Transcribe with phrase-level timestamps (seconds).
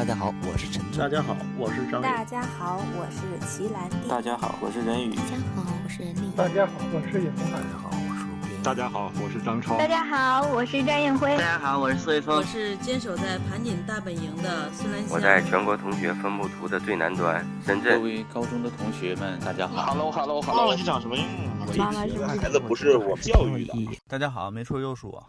[0.00, 4.08] 大家好，我是陈大家好，我是张大家好，我是齐兰娣。
[4.08, 5.14] 大家好，我是任宇。
[5.14, 6.32] 大家好，我是任丽。
[6.34, 7.44] 大家好，我是尹红。
[7.52, 8.62] 大家好，我是吴斌。
[8.62, 9.76] 大家好，我是张超。
[9.76, 11.36] 大家好，我是张艳辉。
[11.36, 12.34] 大家好，我是苏卫峰。
[12.34, 15.10] 我是坚守在盘锦大本营的孙兰香。
[15.10, 17.98] 我在全国同学分布图的最南端，深圳。
[17.98, 19.92] 各位高中的同学们，大家好。
[19.92, 20.60] Hello，Hello，Hello。
[20.60, 21.26] 忘了你长什么样
[21.60, 21.68] 啊？
[21.76, 24.00] 妈妈是孩子不是我教育的。
[24.08, 25.22] 大家好，没错，又是我。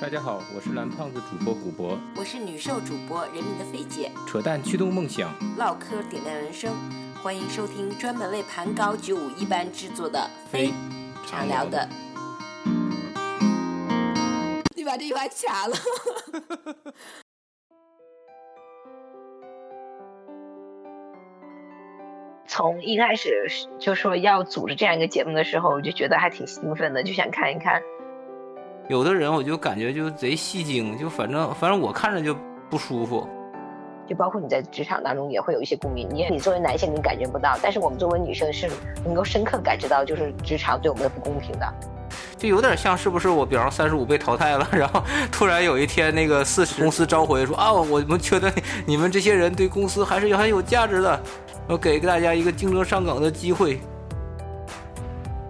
[0.00, 6.74] 大家好，我是蓝胖子主播古博，我是女兽主播人民的菲姐，扯淡驱动梦想，唠嗑点亮人生，
[7.22, 10.72] 欢迎收听专门为盘高九五一班制作的非
[11.26, 11.88] 常聊的。
[14.76, 15.76] 你把这句话掐了。
[22.46, 23.48] 从一开始
[23.80, 27.80] 就说要组织这样一个节目的时候，我就觉得还挺兴奋的，就想看一看。
[28.88, 32.36] 有的人我就感觉就贼戏精，就反正反正我看着就
[32.68, 33.26] 不舒服。
[34.06, 38.68] 就包括你在职场当中也会有一些共鸣，你你作为男性你感觉不到，但是我们作为女生是
[39.02, 41.66] 能够深刻感知到，就是职场对我们的不公平的。
[42.36, 48.52] 就有点像是不是我比方三十五被淘汰了，然后突然有一天那个四十公司召回说啊，我们觉得
[48.84, 51.18] 你们这些人对公司还是很有价值的，
[51.66, 53.80] 我给大家一个竞争上岗的机会。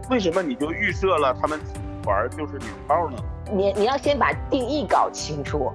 [0.08, 1.58] 为什么你就预设了他们？
[2.04, 3.18] 玩就是女炮呢？
[3.52, 5.72] 你你要先把定义搞清楚。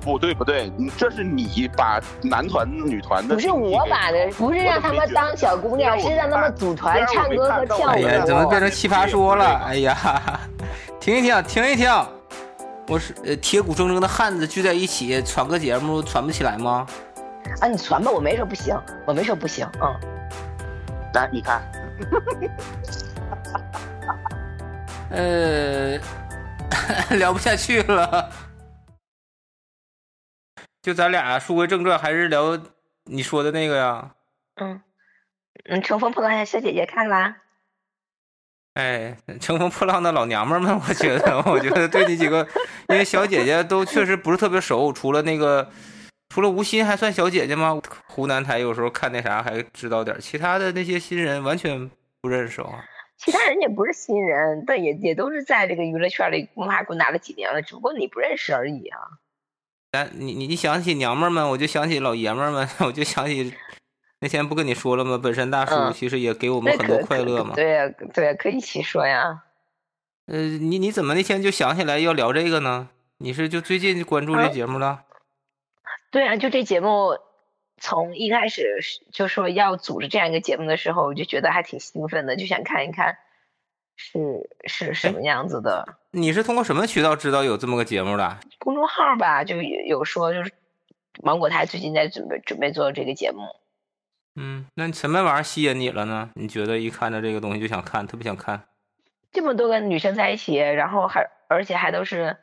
[0.00, 7.90] 不对不对，你这是你把男团女团的不是我把的，不是让他们当小姑娘，是让他们组团唱歌和跳舞。
[7.90, 9.44] 哎呀，怎么变成奇葩说了？
[9.66, 9.96] 哎呀，
[11.00, 11.90] 停一停，停一停！
[12.88, 16.86] 我是呃铁骨铮铮的汉子聚在一起传个节目，传不起来吗？
[17.60, 19.94] 啊，你传吧，我没说不行，我没说不行，嗯。
[21.14, 21.62] 来，你看。
[25.10, 25.98] 呃，
[27.16, 28.30] 聊不下去了，
[30.82, 32.58] 就咱俩书归正传，还是聊
[33.04, 34.14] 你说的那个呀？
[34.56, 34.80] 嗯，
[35.66, 37.36] 嗯，乘风破浪的小姐姐看啦？
[38.74, 42.44] 哎，乘风破浪的老娘们们，我觉得，我觉得对你几个，
[42.88, 45.70] 因为小姐姐都确实不是特别熟，除了那个，
[46.30, 47.80] 除了吴昕还算小姐姐吗？
[48.08, 51.88] 湖南台有时候看那啥还知道点，其他的那些新人完全
[52.20, 52.84] 不认识啊。
[53.16, 58.98] 其他人也不是新人，但也也都是在这个娱乐圈里摸爬滚打了几年了，只不过你不认识而已啊。
[59.92, 63.54] 咱你你你想起娘们们，我就想起老爷们们， 我就想起
[64.20, 65.18] 那天不跟你说了吗？
[65.22, 67.54] 本山大叔其实也给我们很多快乐嘛。
[67.54, 69.44] 对呀，对呀，可以一起说呀。
[70.26, 72.88] 呃，你你怎么那天就想起来要聊这个呢？
[73.18, 75.04] 你是就最近关注这节目了？
[76.10, 77.16] 对啊，就这节目。
[77.84, 78.80] 从一开始
[79.12, 83.18] 就说要组织这样一个节目的时候，我就觉得还挺兴奋的，就想看一看
[83.94, 85.98] 是是什么样子的。
[86.10, 88.38] 你是通过什么渠道知道有这么个节目的？
[88.58, 90.50] 公众号吧，就有说就是
[91.22, 93.42] 芒果台最近在准备准备做这个节目。
[94.36, 96.30] 嗯，那什么玩意儿吸引你了呢？
[96.36, 98.62] 你觉得一看到这个东西就想看，特别想看。
[99.30, 102.38] 这么多个女生在一起，然后还而且还都是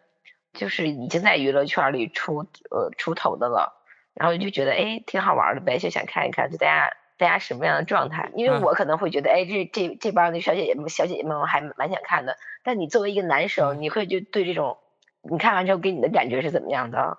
[0.54, 3.81] 就是已经在娱乐圈里出呃出头的了。
[4.22, 8.30] 然后就觉得哎挺好玩的呗，就想看一看，就大家大家什么样的状态？
[8.36, 12.38] 因为我可能会觉得哎这这这帮的小姐姐们小姐姐们我还蛮想看的。
[12.62, 14.78] 但你作为一个男生，你会就对这种
[15.24, 17.18] 你看完之后给你的感觉是怎么样的？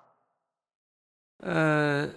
[1.39, 2.07] 呃，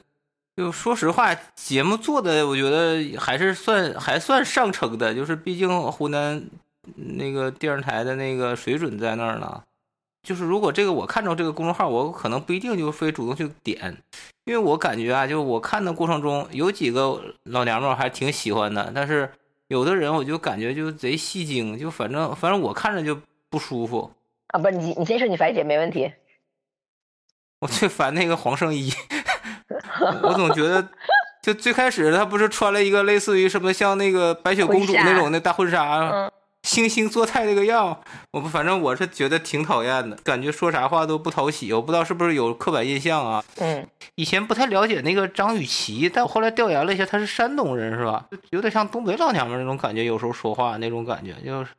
[0.56, 6.48] 就说实话，节目做的我觉得还是算还算上乘的，就是毕竟湖南
[6.94, 9.64] 那个电视台的那个水准在那儿呢。
[10.26, 13.96] 就是如果这个我看着这个公众号，我可能不一定就非主动去点。
[14.44, 19.30] 因为我感觉啊，就我看的过程中，有几个老娘们儿还挺喜欢的，但是
[19.68, 23.16] 有的人我就感觉就贼戏精，就反正反正我看着就
[23.48, 24.10] 不舒服。
[24.48, 26.12] 啊，不是你你先说你烦姐没问题。
[27.62, 28.92] 我最烦那个黄圣依，
[30.24, 30.88] 我总觉得
[31.40, 36.30] 就最开始她不是穿了一个类似于什么像那个白雪公主那种的大婚纱。
[36.66, 37.96] 星星做菜那个样，
[38.32, 41.72] 我不，反正我是觉得挺讨厌的，感觉说啥话都不讨喜。
[41.72, 43.42] 我不知道是不是有刻板印象啊？
[43.58, 48.26] 嗯，以前不太了解那个张雨绮，但我后来调研了一下，她是山东人，是吧？
[48.50, 51.70] 有点像东北老娘们那种感觉，有时候说话那种感觉，就是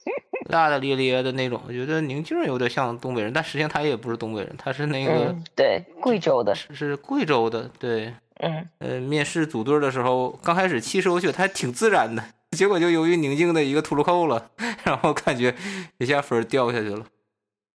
[0.50, 1.58] 大大咧咧的那种。
[1.66, 12.22] 我觉得宁静有点像东北人，但实际上她也不是东北人，她是那个对贵州的，是贵州的，对，嗯，呃，面试组队的时候，刚开始其实我觉得她挺自然的。
[12.56, 14.50] 结果就由于宁静的一个秃噜扣了，
[14.82, 15.54] 然后感觉
[15.98, 17.04] 一下分掉下去了。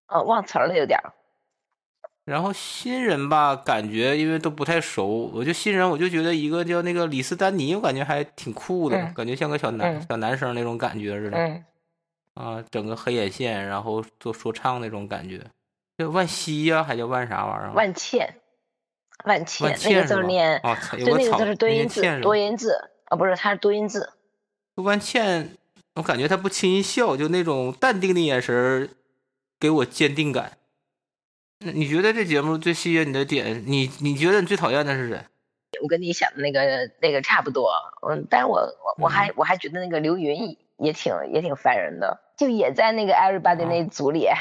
[0.07, 0.99] 哦，忘词了有点。
[2.25, 11.37] 然后新人吧，感觉因为都不太熟，我就新人我就觉得一个叫那个李斯丹妮，我感觉还挺酷的，感觉像个小男小男生那种感觉似的。
[12.35, 15.41] 啊，整个黑眼线，然后做说唱那种感觉。
[15.97, 17.73] 叫万茜呀，还叫万啥玩意儿？
[17.73, 18.35] 万茜。
[19.25, 22.73] 万茜，那个字念，哦有就那个字是多音字多音字
[23.05, 24.09] 啊，不是，它是多音字。
[24.75, 25.57] 万茜，
[25.95, 28.89] 我感觉她不轻易笑，就那种淡定的眼神儿，
[29.59, 30.57] 给我坚定感。
[31.59, 33.63] 那你觉得这节目最吸引你的点？
[33.67, 35.25] 你你觉得你最讨厌的是谁？
[35.81, 37.71] 我跟你想的那个那个差不多，
[38.07, 44.37] 嗯，但是我我我还我还觉得那个刘云也挺也挺烦人的，就也在那个 Everybody 那组里，啊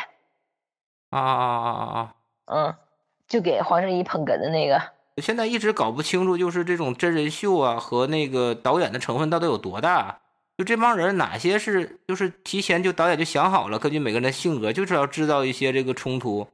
[1.10, 2.14] 啊啊啊啊！
[2.46, 2.74] 嗯，
[3.28, 4.82] 就给黄圣依捧哏的那个，
[5.20, 10.18] 现在一直搞不清楚，就是这种真人秀啊和那个导演的成分到底有多大？
[10.58, 16.46] 就这帮人哪些是就是提前就导演就想好了，根据每个人的性格，就是要制造一些这个冲突，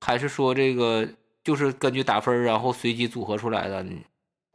[0.00, 1.08] 还是说这个
[1.44, 3.84] 就是根据打分然后随机组合出来的？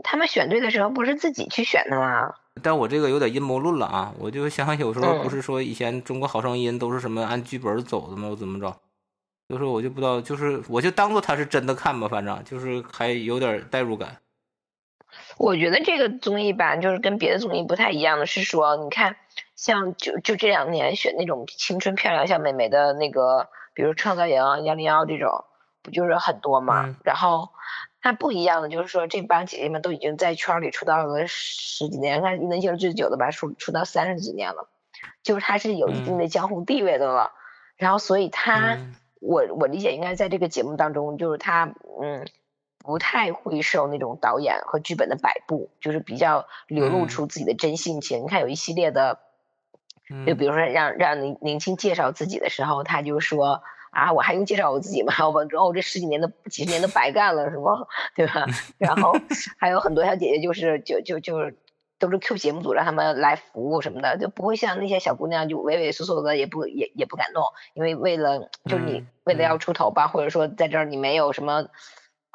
[0.03, 2.33] 他们选对的时候不是自己去选的吗？
[2.61, 4.13] 但我这个有点阴谋论了啊！
[4.19, 8.27] 我就想有时候嗯不是说以前中国好声音都是什么按剧本走的吗？
[8.29, 8.75] 我怎么着？
[9.47, 14.17] 有时候我就不知道，就是我就当做他是真的看吧，反正就是还有点代入感。
[15.37, 19.15] 我觉得这个综艺吧，就是跟别的综艺不太一样的是说，你看，
[19.55, 25.45] 像就就这两年选那种青春漂亮小美眉的那个，比如创造营、幺零幺这种，
[25.81, 26.87] 不就是很多嘛？
[26.87, 27.49] 嗯然后
[28.01, 34.67] 它不一样的就是说，这帮姐姐们都已经在圈儿里出道了十几年，看年轻人最久的吧，出出道三十几年了，
[35.23, 37.31] 就是她是有一定的江湖地位的了。
[37.77, 38.95] 然后所以她，嗯
[39.27, 42.25] 我我理解应该在这个节目当中，就是他嗯。
[42.83, 48.23] 不太会受那种导演和剧本的摆布，就是比较流露嗯出自己的真性情。
[48.23, 49.19] 你看有一系列的，
[50.09, 55.13] 嗯就比如说让让宁宁青介绍自己的时候，他就说啊，我还用介绍我自己吗？
[55.27, 57.85] 我然后我这十几年的几十年都白干了，是吗？
[58.15, 58.45] 对吧？
[58.79, 59.13] 然后
[59.57, 61.57] 还有很多小姐姐就是就就就是
[61.99, 71.67] 都是 Q 节目组让他们来服务什么的，就不会像那些小姑娘就畏畏缩缩的，也不也也不敢弄，因为为了就是你嗯为了要出头吧，或者说在这儿你没有什么。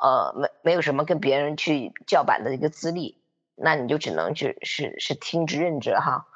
[0.02, 3.22] 呃，没没有什么跟别人去叫板的一个资历，
[3.54, 6.26] 那你就只能去是是听之任之哈。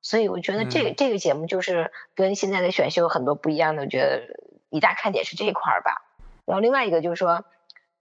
[0.00, 4.22] 所以我觉得这这个节目就是跟现在的选秀很多不一样的，我觉得
[4.70, 6.02] 一大看点是这一块儿吧。
[6.46, 7.44] 然后另外一个就是说，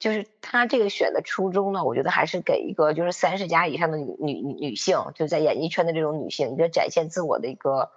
[0.01, 7.91] 就是他这个选的初衷呢，我觉得还是给一个就是三十加以上的女女女女性，就在演艺圈的这种女性一个展现自我的一个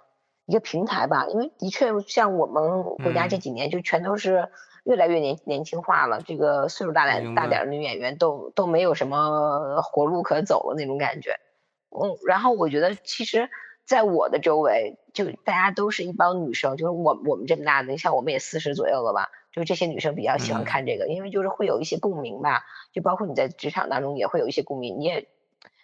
[0.45, 1.25] 一个平台吧。
[1.27, 4.47] 因为的确像我们国家这几年就全都是。
[4.85, 11.39] 越来越年年轻化了，这个岁数大点大点的女演员都都没有什么活路可走了那种感觉。
[11.89, 13.49] 嗯，然后我觉得其实，
[13.83, 25.27] 在我的周围，就大家都是一帮女生，就是我我们这么大的，像我们也四十左右了吧，就是这些女生比较喜欢看这个，因为就是会有一些共鸣吧，就包括你在职场当中也会有一些共鸣，你也。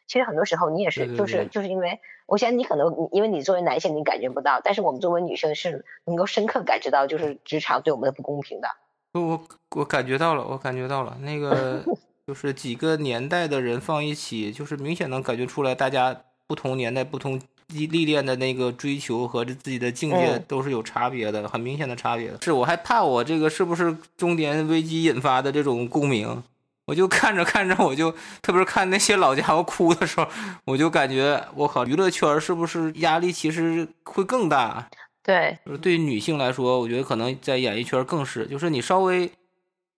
[0.07, 8.67] 其实很多时候你也是，就是就是因为，我想你可能因为你作为男性你感觉不到，但是我们作为女生是能够深刻感知到，就是职场对我们的不公平的。
[9.13, 9.41] 我
[9.73, 11.81] 我感觉到了，我感觉到了，那个
[12.27, 17.41] 就是几个年代的人放一起，就是明显能感觉出来，大家不同年代、不同
[17.71, 22.39] 历历练的那个追求和自己的境界都是有差别的，很明显的差别的。
[22.41, 26.43] 是我还怕我这个是不是中年危机引发的这种共鸣？
[26.85, 30.27] 我就看着看着，我就特别是看那些老家伙哭的时候，
[30.65, 34.89] 我就感觉我靠，娱乐圈是不是压力其实会更大？
[35.23, 39.31] 对，就是对于女性来说，我觉得可能在演艺圈更是，就是你稍微，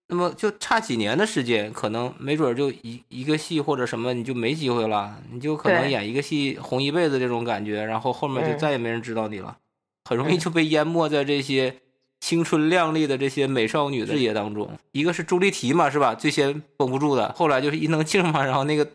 [0.08, 9.58] 那么就差几年的时间，可能没准就一一个戏或者什么，你就没机会了，你就可能演一个戏红一辈子这种感觉，然后后面就再也没人知道你了，
[10.06, 11.78] 很容易就被淹没在这些
[12.20, 14.70] 青春靓丽的这些美少女的视野当中。
[14.92, 16.14] 一个是朱丽缇嘛，是吧？
[16.14, 18.88] 最先绷不住的，后来就是伊能静嘛，然后那个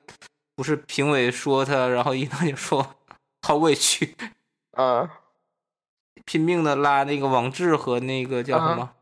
[0.55, 2.95] 不是评委说她，然后伊能静说
[3.43, 4.15] 好委屈，
[4.77, 5.09] 嗯。
[6.25, 8.95] 拼命的拉那个王志和那个叫什么、嗯、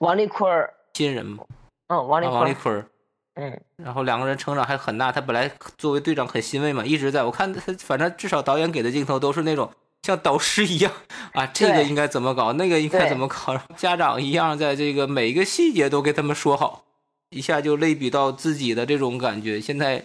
[0.00, 1.44] 王丽坤儿新人嘛，
[1.88, 2.86] 嗯，王丽啊、王丽坤儿，
[3.34, 5.12] 嗯，然后两个人成长还很大。
[5.12, 9.70] 他本来作为队长很欣慰嘛，一直在我看他，反正至少导演给的镜头都是那种
[10.04, 10.90] 像导师一样
[11.34, 16.84] 啊，这个应该怎么搞，那个应该怎么搞，家长一样在这个每一个细节都给他们说好，
[17.28, 19.60] 一下就类比到自己的这种感觉。
[19.60, 20.02] 现在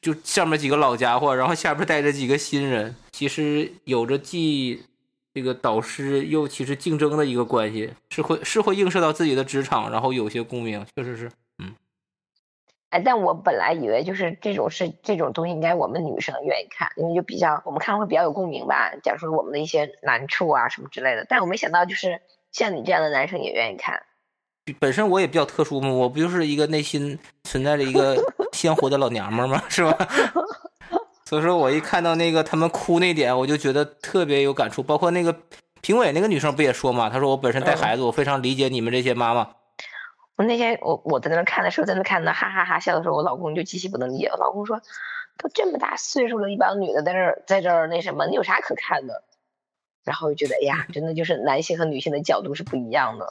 [0.00, 4.82] 就上面几个老家伙，然后下边带着几个新人，其实有着既。
[5.34, 11.74] 这个导师又其实竞争的一个关系，是会是会映射到自己的职场，然后有些共鸣，确实是，嗯。
[12.90, 21.26] 哎，但我本来以为就是这种是这种东西，应该我们女生愿意看，因为就比较我们看会比较有共鸣吧，讲说我们的一些难处啊什么之类的。
[21.28, 22.20] 但我没想到，就是
[22.52, 24.00] 像你这样的男生也愿意看。
[24.78, 28.16] 本身我也比较特殊嘛，我不就是一个内心存在着一个
[28.52, 29.60] 鲜活的老娘们吗？
[29.68, 30.08] 是吧？
[31.34, 34.82] 所以说我一看到那个他们哭那点，我就觉得特别有感触。
[34.82, 35.36] 包括那个
[35.80, 39.50] 评委那个女生不也说嘛，她说我本身带孩子，我非常理解你们这些妈妈。
[40.36, 44.28] 我那天我我在那看的时候，在那看的哈哈哈笑的时候，我老公就极其不能理解。
[44.28, 44.80] 我老公说
[45.38, 49.24] ：“都这么大岁数了，一帮女的在这儿在这儿那什么，你有啥可看的？”
[50.04, 53.26] 然后就觉得，哎呀，真的就是男性和女性的角度是不一样的。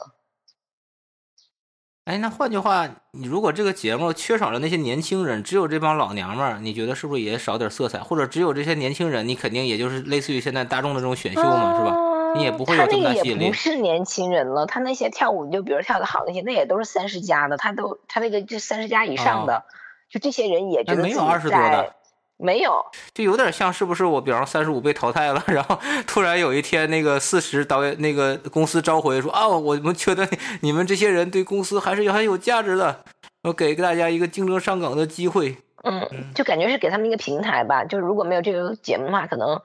[2.04, 7.98] 哎，那换句话，你如果这个节目缺少了那些年轻人，只有这帮老娘们儿，你觉得是不是也少点色彩？
[8.00, 11.96] 或者只有这些年轻人，你肯定也就是类似于现在大众的这种选秀嘛，是吧？
[12.36, 13.46] 你也不会有这么大吸引力。
[13.46, 19.64] 不是年轻人了，他那些跳舞，就比如跳的好那些，那也都是三十加的，他都他那个就三十加以上的，
[20.10, 21.94] 就这些人也觉得没有二十多的。
[22.36, 30.28] 没有，就有点像是不是我，比方三十五被淘汰了，然后 突然有一天那个四十导演那个公司召回说啊，我们觉得
[30.60, 33.04] 你们这些人对公司还是很有价值的，
[33.44, 35.56] 我给大家一个竞争上岗的机会。
[35.84, 37.84] 嗯，就感觉是给他们一个平台吧。
[37.84, 39.60] 就是如果没有这个节目的话，可能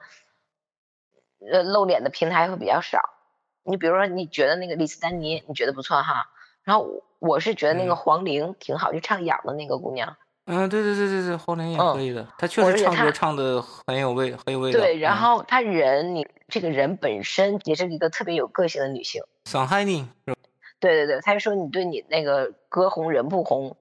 [1.50, 3.00] 呃露脸的平台会比较少。
[3.64, 6.28] 你比如说，你觉得那个李斯丹妮，你觉得不错哈。
[6.62, 10.16] 然后我是觉得那个黄龄挺好，就唱痒的那个姑娘。
[10.50, 14.80] 嗯，对对对对对，黄龄也可以的，他确实唱歌唱的很有味，很有味道。
[14.80, 19.22] 对，然后他人，你这个人本身也是一个特别有个性的女性。
[19.44, 20.08] 上海呢？
[20.80, 23.76] 对对对，他就说你对你那个歌红人不红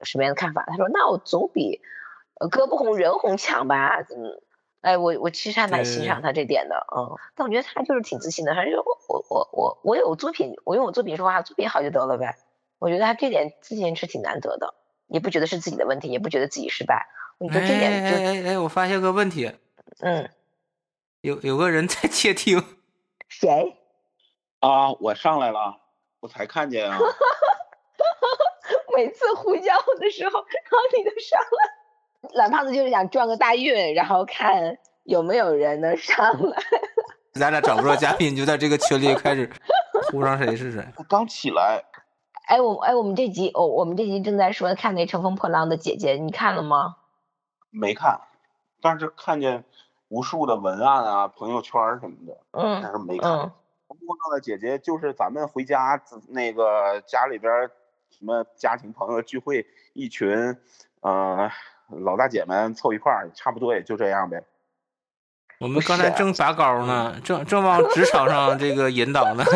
[0.00, 0.64] 什么样的看法？
[0.66, 1.80] 他说那我总比
[2.50, 3.98] 歌不红人红强吧？
[4.00, 4.40] 嗯，
[4.80, 12.36] 哎，我我其实还蛮欣赏他这点的，嗯，但我觉得他就是挺自信的，他就我我我我我有作品，我用我作品说话，作品好就得了呗。
[12.78, 14.72] 我觉得他这点自信是挺难得的。
[15.10, 17.06] 也不觉得是自己的问题，也不觉得自己失败。
[17.38, 19.52] 我觉得这点就哎哎哎，我发现个问题，
[20.00, 20.30] 嗯，
[21.20, 22.62] 有有个人在窃听，
[23.28, 23.76] 谁？
[24.60, 25.80] 啊，我上来了，
[26.20, 26.98] 我才看见啊。
[28.96, 32.30] 每次呼叫的时候，然后你就上来。
[32.34, 36.62] 懒胖子就是想撞个大运，然后看有没有人能上来。
[37.34, 39.50] 咱俩找不着嘉宾，就在这个群里开始
[40.10, 40.84] 呼上谁是谁。
[40.96, 41.82] 我 刚起来。
[42.50, 46.96] 哎，我哎，我们这集，哦，我们这集正在说看那《乘风破浪的姐姐》，你看了吗？
[47.70, 48.22] 没看，
[48.82, 49.62] 但是看见
[50.08, 53.30] 无数的文案啊、朋友圈什么的，嗯，但是没看。
[53.30, 53.38] 乘
[53.86, 57.70] 风破浪的姐姐就是咱们回家那个家里边
[58.10, 60.56] 什么家庭朋友聚会，一群
[61.02, 61.48] 呃
[62.02, 64.42] 老大姐们凑一块儿，差不多也就这样呗。
[65.60, 69.44] 我们刚才正拔高呢，正正往职场上这个引导呢。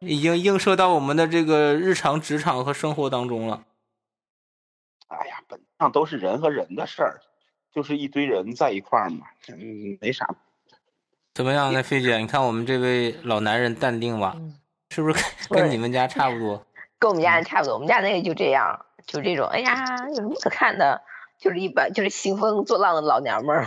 [0.00, 3.64] 已经映射到我们的这个日常职场和生活当中了。
[5.08, 7.20] 哎呀，本质上都是人和人的事儿，
[7.72, 10.26] 就是一堆人在一块儿嘛，嗯，没啥。
[11.34, 12.16] 怎么样呢，菲姐？
[12.18, 14.34] 你看我们这位老男人淡定吧，
[14.90, 16.64] 是不是跟你们家差不多？
[16.98, 19.46] 跟我们家人差不多，我们家那个就这样，就这种。
[19.48, 21.02] 哎呀，有什么可看的？
[21.38, 23.66] 就是一般，就是兴风作浪的老娘们儿。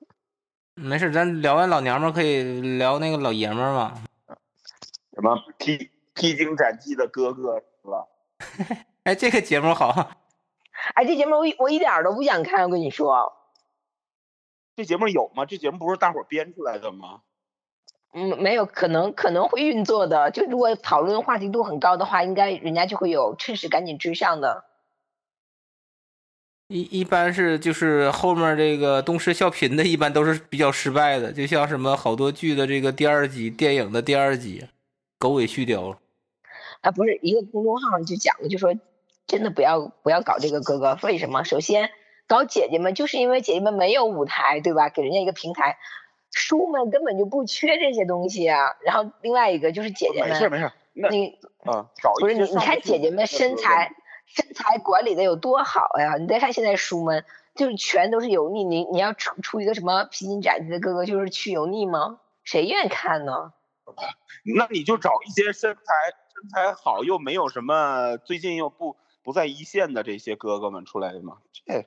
[0.76, 4.02] 没事，咱聊完老娘们儿，可以聊那个老爷们儿嘛。
[5.16, 8.06] 什么披披荆斩棘的哥哥是吧？
[9.02, 10.10] 哎，这个节目好。
[10.94, 13.32] 哎，这节目我我一点都不想看，我跟你说。
[14.76, 15.46] 这节目有吗？
[15.46, 17.22] 这节目不是大伙编出来的吗？
[18.12, 20.30] 嗯，没有，可能可能会运作的。
[20.30, 24.64] 就如果讨论话题度很高的话，应该人家就会有趁势赶紧追上的。
[26.68, 31.32] 一一般是就是后面这个东施效颦的，一般都是比较失败的。
[31.32, 34.66] 就像什么好多剧的这个第二集，电影的第二集。
[35.18, 35.98] 狗尾续貂了，
[36.82, 38.74] 啊，不是一个公众号上就讲了，就说
[39.26, 41.42] 真的不要不要搞这个哥哥，为什么？
[41.42, 41.90] 首先
[42.26, 44.90] 搞姐姐们，就是因为姐姐们没有舞台，对吧？
[44.90, 45.78] 给人家一个平台，
[46.32, 48.76] 叔们根本就不缺这些东西啊。
[48.84, 53.94] 然后另外一个就是姐姐们，没事没事，那你啊，找不是你你看姐姐们身材
[54.26, 56.16] 身材管理的有多好呀？
[56.18, 62.20] 你再看现在叔们，就是全都是油腻，你你要出出一个什么披荆斩棘的哥哥，就是去油腻吗？
[62.44, 63.54] 谁愿意看呢？
[64.56, 65.82] 那你就找一些身材
[66.34, 71.38] 身材好又没有什么最近又不不在一线的这些哥哥们出来的嘛？
[71.52, 71.86] 这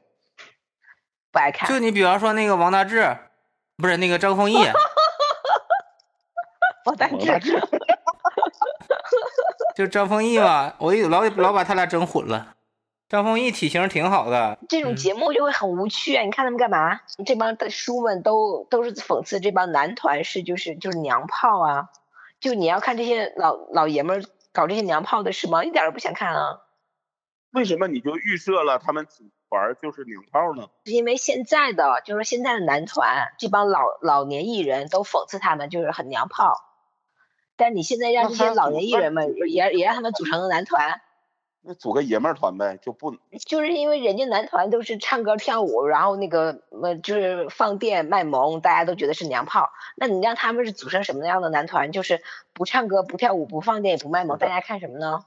[1.32, 1.70] 不爱看。
[1.70, 3.18] 就你比方说那个王大治，
[3.78, 4.58] 不是那个张丰毅。
[6.86, 7.08] 王大
[7.40, 7.60] 治。
[9.76, 12.56] 就张丰毅吧，我一老老把他俩整混了。
[13.08, 14.58] 张丰毅体型挺好的。
[14.68, 16.24] 这种节目就会很无趣啊！
[16.24, 17.00] 你看他们干嘛？
[17.26, 21.90] 这帮的叔们都都是讽刺这帮男团是就是就是娘炮啊。
[22.40, 25.64] 就你要看这些老老爷们儿搞这些娘炮的事吗？
[25.64, 26.62] 一点都不想看啊！
[27.52, 30.70] 为什么你就预设了他们组团就是娘炮呢？
[30.86, 36.56] 是因为现在的就是现在的男团这帮老老年艺人都讽刺他们就是很娘炮，
[37.58, 41.02] 但你现在让这些老年艺人们也也让他们组成个男团。
[41.62, 49.70] 那组个爷们儿团呗，就不就是因为人家男团都是唱歌跳舞，然后那个呃就是放电卖萌，大家都觉得是娘炮。
[49.96, 51.92] 那你让他们是组成什么样的男团？
[51.92, 52.24] 就是
[52.54, 55.26] 不唱歌、不跳舞、不放电、也不卖萌，大家看什么呢？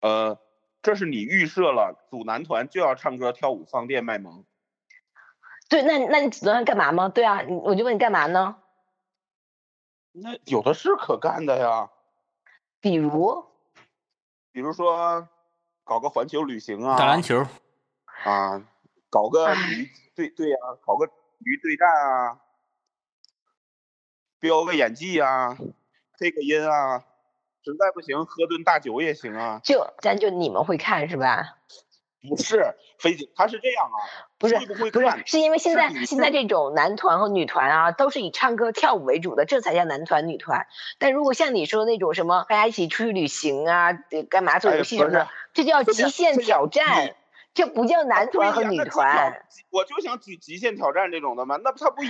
[0.00, 0.38] 呃，
[0.82, 4.44] 这是你预设了组男团就要唱歌、跳舞、放电、卖萌。
[5.68, 7.08] 对，那那你组团干嘛吗？
[7.08, 8.56] 对啊，你我就问你干嘛呢？
[10.12, 11.88] 那有的是可干的呀，
[12.80, 13.46] 比如，
[14.52, 15.28] 比如说
[15.82, 17.44] 搞个环球旅行啊，打篮球
[18.24, 18.62] 啊，
[19.10, 21.06] 搞个鱼对对呀、搞个
[21.38, 22.40] 鱼对战啊，
[24.38, 25.56] 飙个演技啊，
[26.18, 26.98] 配个音啊，
[27.64, 29.60] 实在不行喝顿大酒也行啊。
[29.64, 31.58] 就咱就你们会看是吧？
[32.28, 33.98] 不是，飞姐，他是这样啊，
[34.38, 40.66] 不是会不会不是看，是因为现在现在这种男团和女团啊，都是以唱歌跳舞为主的，这才叫男团女团。
[41.00, 47.16] 但如果像你说那种什么大家一起出去旅行啊，呃干嘛做哎游戏什么的，这叫极限挑战，
[47.54, 49.44] 这不叫男团和女团。
[49.70, 52.02] 我就想举极限挑战这种的嘛，那他不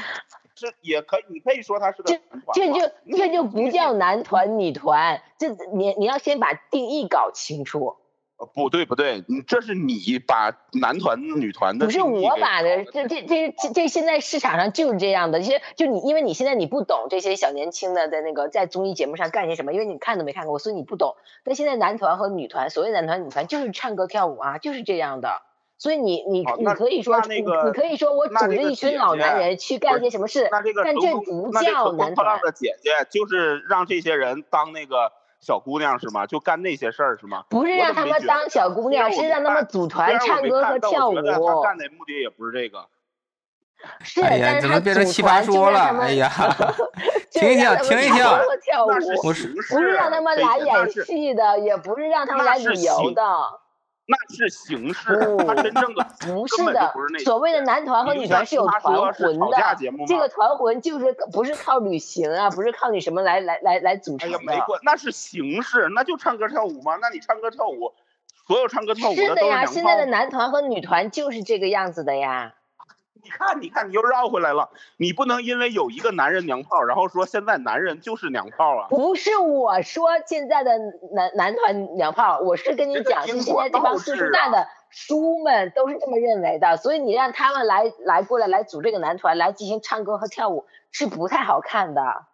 [0.55, 1.25] 这也可以？
[1.29, 7.97] 你可以说他是个男团这就这就不叫男团女团，这你你要先把定义搞清楚。
[8.43, 15.41] 呃不对不对，你这是你把男团女团的不是我把的，这这这这这现在市场上就是这样的。
[15.41, 21.15] 其实就你，因为你现在你不懂这些小年轻的在那个在综艺节目上干些什么，因为你看都没看过，所以你不懂。
[21.45, 25.43] 但现在男团和女团，所谓男团女团就是唱歌跳舞啊，就是这样的。
[25.79, 32.41] 所以你你你可以说，你可以说我组织一群老男人去干一些什么事，但这不叫男团。
[32.41, 35.11] 的姐姐就是让这些人当那个
[35.43, 36.25] 小姑娘是吗？
[36.25, 37.45] 就干那些事儿是吗？
[37.51, 41.63] 不是让他们当小姑娘，是让他们组团唱歌和跳觉得他舞。
[41.63, 42.87] 干的目的也不是这个。
[44.01, 46.31] 是，哎呀怎么变成组奇葩说了哎呀
[47.33, 53.23] 停一停停一停歌跳舞那，是我是，不是让他们来演戏的，也不是让他们来旅游的，
[54.05, 55.15] 那是形式，
[55.63, 56.93] 真正的 不是的。
[57.25, 58.83] 所谓的男团和女团是有团
[59.13, 66.97] 魂的，这个团魂就是不是靠旅行啊，不是靠你什么来来来来组哎呀，没关，那是形式，那就唱歌跳舞吗？
[67.01, 67.95] 那你唱歌跳舞，
[68.47, 70.07] 所有唱歌跳舞是的呀，的都是娘现在的。
[70.07, 72.55] 男团和女团就是这个样子的呀。
[73.25, 74.71] 你看，你看，你又绕回来了。
[74.97, 78.89] 你不能因为有一个男人娘炮，然后说现在男人就是娘炮啊。
[78.89, 80.73] 不是我说现在的
[81.15, 92.27] 男男团娘炮，我是跟你讲，是现在这帮倒岁数置啊大的叔们都是这么认为的，所以你让他们来来过来来组这个男团来进行唱歌和跳舞是不太好看的。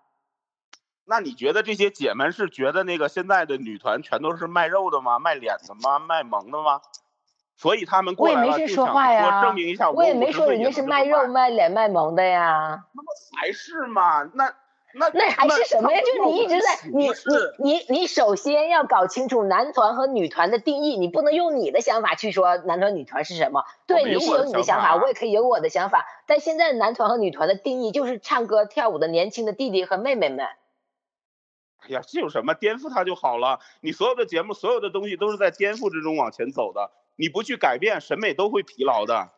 [1.05, 5.19] 那你觉得这些姐们是觉得那个现在的女团全都是卖肉的吗？
[5.19, 5.99] 卖脸的吗？
[5.99, 6.81] 卖萌的吗？
[7.59, 12.85] 所以他们过来了就想是说话呀证明一下我也没说人家是卖肉、卖脸、卖萌的呀。
[12.95, 14.23] 那不还是嘛？
[14.33, 14.55] 那
[14.95, 16.01] 那那还是什么呀？
[16.01, 17.13] 就你一直在你你
[17.59, 23.65] 你你首先要搞清楚男团和女团的定义，你不能用你的想法去说男团女团是什么。
[23.87, 26.07] 对，你是有你的想法想法，我也可以有我的想法。
[26.27, 30.47] 但现在男团和女团的定义就是唱歌跳舞的年轻的弟弟和妹妹们。
[31.81, 33.59] 哎呀，这有什么颠覆它就好了？
[33.81, 36.93] 你所有的节目，所有的东西都是在颠覆之中往前走的。
[37.19, 39.31] 你不去改变，审美都会疲劳的。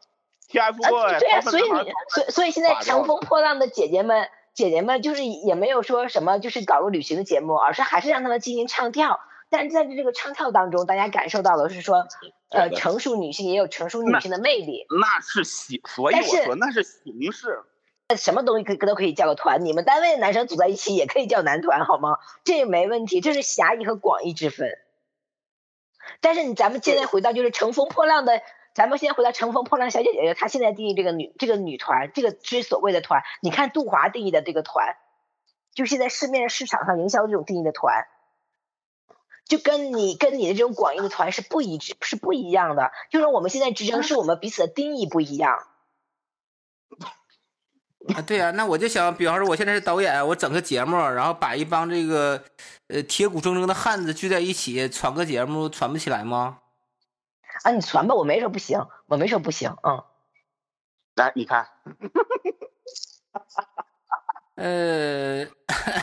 [0.51, 9.21] TFBOYS，、啊，对啊，所以你所以所以现在乘风破浪的姐姐们姐姐们就是也没有说什么就是搞个旅行的节目，而是还是让他们进行唱跳。
[9.49, 12.07] 但是在这个唱跳当中，大家感受到的是说，
[12.51, 14.87] 呃，成熟女性也有成熟女性的魅力。
[15.01, 17.63] 那是形，所以我说那是形式。
[18.17, 22.19] 什么东西可都可以叫个团，你们单位的男生组在一起也可以叫男团，好吗？
[22.43, 24.69] 这也没问题，这是狭义和广义之分。
[26.21, 28.43] 但是你咱们现在回到就是乘风破浪的，
[28.75, 34.97] 咱们现在回到乘风破浪小姐姐，她现在定义这个女这个女团，这个之所谓的团，你看杜华定义的这个团，
[35.75, 38.07] 就现在市面市场上营销这种定义的团，
[39.45, 42.93] 就跟你跟你的这种广义的团是不一致，是不一样的。
[43.11, 45.67] 就是我们现在之争是我们彼此的定义不一样。
[48.15, 52.43] 啊，对呀、那我就想，比方说我现在是导演，我整个节目，然后把一帮这个
[52.89, 56.59] 呃铁骨铮铮的汉子聚在一起传个节目，传不起来吗？
[57.63, 60.03] 啊，你传吧，我没说不行，我没说不行，嗯。
[61.17, 61.67] 来，你看，
[64.57, 65.45] 呃，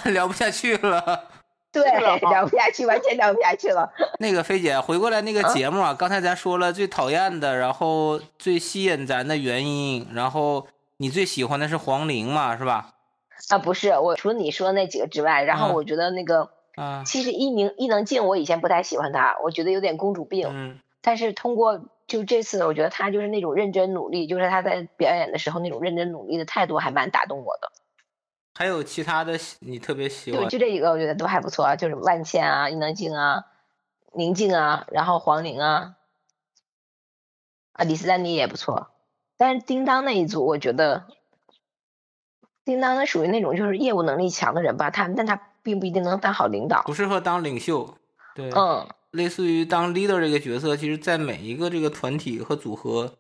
[0.12, 1.30] 聊不下去了。
[1.72, 3.92] 对，聊不下去，完全聊不下去了。
[4.20, 12.96] 那个菲姐，回过来那个节目啊，刚才咱说了最讨厌的，然后最吸引咱的原因，然后你最喜欢的是黄龄嘛，是吧？
[13.50, 20.48] 啊，不是，我除了你说的那几个之外，然后嗯我觉得那个，啊，其实伊宁伊能静，我以前不太喜欢她，我觉得有点公主病。
[20.52, 27.72] 嗯但是通过就这次，我觉得她就是那种认真努力，就是她在表演的时候那种认真努力的态度，还蛮打动我的。
[28.56, 30.50] 还有其他的你特别喜对，欢？
[30.50, 33.46] 就这几个我觉得都还不错啊，就是万茜啊、伊能静啊、
[34.14, 35.96] 宁静啊，然后黄龄啊，
[37.72, 38.90] 啊李斯丹妮也不错。
[39.38, 41.06] 但是叮当那一组，我觉得
[42.66, 46.82] 叮当他属于那种就是业务能力强的人吧，他但他并不一定能当好领导。
[46.84, 47.96] 不适合当领袖。
[48.36, 53.14] 对，嗯，类似于当 leader 这个角色，其实在每一个这个团体和组合，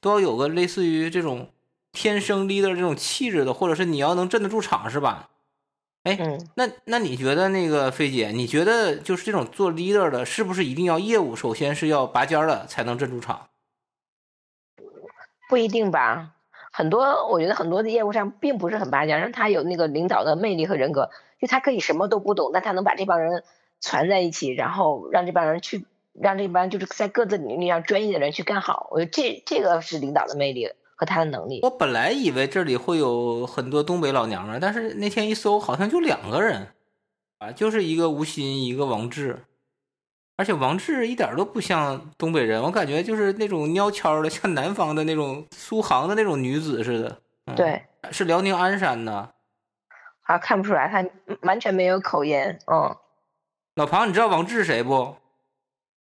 [0.00, 1.48] 都要有个类似于这种
[1.92, 5.28] 天生 leader 这种气质的，或者是你要能镇得住场，是吧？
[6.04, 6.18] 哎，
[6.56, 13.48] 那那你觉得那个菲姐，你觉得就是这种做 leader 的，是不是一定要业务首先是要拔尖的才能镇住场？
[15.52, 16.30] 不一定吧，
[16.72, 23.44] 很多我觉得很多的业务上并不是很拔尖，让他有那个领导的魅力和人格，就他可以什么都不懂，但他能把这帮人
[23.78, 25.84] 攒在一起，然后让这帮人去，
[26.14, 28.88] 让这帮就是在各自领域上专业的人去干好。
[28.92, 31.60] 我觉得这这个是领导的魅力和他的能力。
[31.62, 36.68] 我本来以为这里会有很多东北老娘们，但是那天一搜，好像就两个人，
[37.36, 39.44] 啊，就是一个吴昕，一个王志。
[40.36, 47.54] 而且王志一点都不像东北人，我感觉就是那种蔫悄的，像南方的那种苏杭的那种女子似的。
[47.54, 49.34] 对，是辽宁鞍山的。
[50.22, 51.04] 啊，看不出来，他
[51.42, 52.38] 完全没有口音。
[52.66, 52.96] 嗯，
[53.74, 55.16] 老庞，你知道王志是谁不？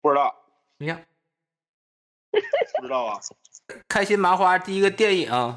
[0.01, 0.35] 不知道。
[0.77, 1.05] 你看，
[2.79, 3.19] 不知道啊。
[3.87, 5.31] 开心麻花第一个电影《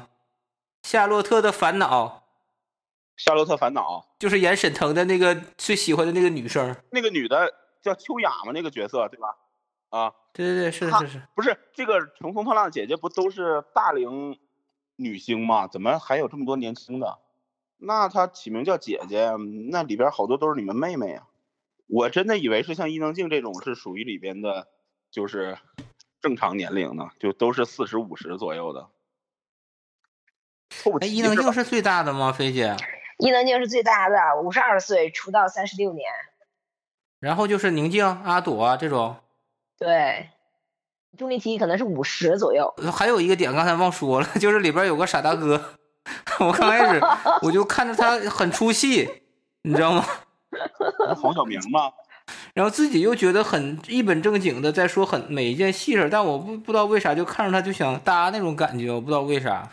[0.83, 2.05] 夏洛特的烦恼》。
[3.17, 6.75] 夏洛特烦恼就是演沈腾的那个最喜欢的那个女生。
[6.89, 7.53] 那个女的。
[7.87, 8.51] 叫秋雅吗？
[8.53, 9.35] 那个角色对吧？
[9.89, 14.37] 啊，对对对，是是是，不是这个《乘风破浪的姐姐》不都是大龄
[14.97, 15.67] 女星吗？
[15.67, 17.19] 怎么还有这么多年轻的？
[17.77, 19.31] 那她起名叫姐姐，
[19.71, 21.27] 那里边好多都是你们妹妹啊！
[21.87, 24.67] 我真的以为是像伊能静这种是属于里边的，
[25.09, 25.57] 就是
[26.19, 28.89] 正常年龄呢，就都是四十五十左右的。
[30.99, 32.33] 哎，伊能静是最大的吗？
[32.33, 32.75] 菲姐？
[33.19, 36.11] 伊能静是最大的，五十二岁出道三十六年。
[37.19, 39.15] 然后就是宁静、阿朵啊这种，
[39.77, 40.29] 对，
[41.17, 42.73] 钟丽缇可能是五十左右。
[42.93, 45.61] 还有一个点刚才忘说了， 就是里边有个傻大哥，
[46.39, 47.01] 我刚开始
[47.41, 49.09] 我就看着他很出戏，
[49.63, 50.05] 你知道吗？
[51.21, 51.91] 黄晓明吗？
[52.53, 59.69] 然后自己又觉得很一本正经的在说很每一件细事，但我不不知道为啥就看着他就想搭那种感觉，我不知道为啥，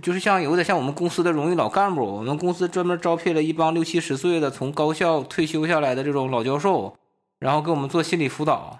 [0.00, 6.96] 就是像有点像我们公司的荣誉老干部，我们公司专门招聘了一帮六七十岁的从高校退休下来的这种老教授，
[7.40, 8.78] 然后给我们做心理辅导。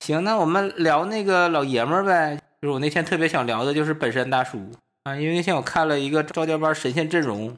[0.00, 4.70] 行，那我们聊那个老爷们儿呗，就是我那天特别想聊的就是本山大叔
[5.04, 7.54] 啊，因为那天我看了一个赵家班神仙阵容，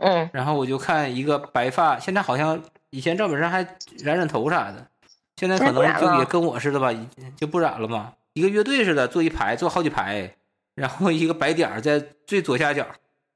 [0.00, 2.60] 嗯，然后我就看一个白发，现在好像
[2.90, 3.60] 以前赵本山还
[4.02, 4.88] 染染头啥的，
[5.36, 6.92] 现在可能就也跟我似的吧，
[7.36, 10.34] 就不染了嘛，一个乐队似的坐一排，坐好几排。
[10.82, 12.84] 然后一个白点在最左下角，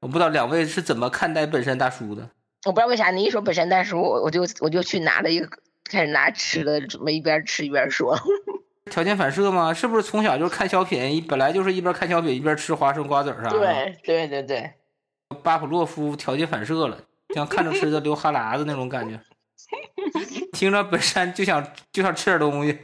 [0.01, 2.29] 我不知道两位是怎么看待本山大叔的。
[2.65, 5.47] 我不知道为啥你一说本山大叔，我我就我就去拿了一个，
[5.85, 8.19] 开始拿吃的，准备一边吃一边说。
[8.91, 9.73] 条件反射吗？
[9.73, 13.51] 是不是从小就是看小品，本来就是一边看小品一边吃花生瓜子啥的？
[13.51, 14.73] 对对对对。
[15.41, 16.99] 巴甫洛夫条件反射了，
[17.33, 19.17] 像看着吃的流哈喇子那种感觉。
[20.51, 22.77] 听着本山就想就想吃点东西。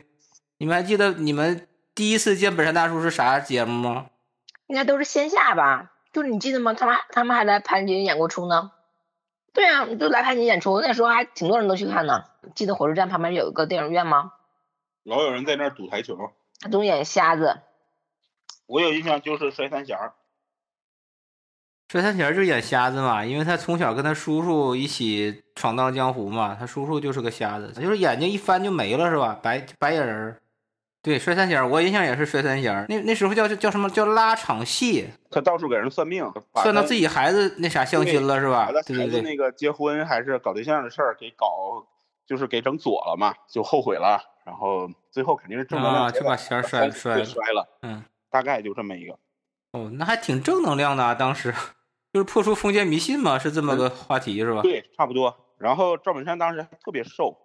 [0.59, 4.05] 你们还记得你们第一次见本山大叔是啥节目吗？
[4.73, 5.91] 应该都是线下吧？
[6.11, 6.73] 就是你记得吗？
[6.73, 8.71] 他们他们还来盘锦演过出呢。
[9.53, 12.23] 对啊，就来盘锦演出，那时候还挺多人都去看呢。
[12.55, 14.33] 记得火车站旁边有一个电影院吗？
[15.03, 16.17] 老有人在那儿赌台球。
[16.59, 17.59] 他总演瞎子。
[18.65, 19.95] 我有印象就是摔三弦。
[21.89, 29.39] 摔三弦就演瞎子嘛，因为他从小跟他叔叔一起闯荡江湖嘛，他叔叔就是个瞎子，就是眼睛一翻就没了是吧？
[29.39, 30.39] 白白眼人。
[31.03, 32.85] 对，摔三弦，我印象也是摔三弦。
[32.87, 35.05] 那那时候叫叫什么叫拉场戏？
[35.29, 38.71] 他到处给人算命，算到自己孩子那啥相亲了是吧？
[38.87, 41.85] 对对对，那个结婚还是搞对象的事儿给搞，
[42.25, 47.67] 就是给整左了嘛，就后悔了，然后最后肯定是正能量，就把弦摔摔摔了。
[47.81, 49.13] 嗯，大概就这么一个。
[49.73, 51.53] 哦，那还挺正能量的啊，当时
[52.13, 54.61] 就是破除封建迷信嘛，是这么个话题是吧？
[54.61, 55.35] 对，差不多。
[55.57, 57.37] 然后赵本山当时特别瘦。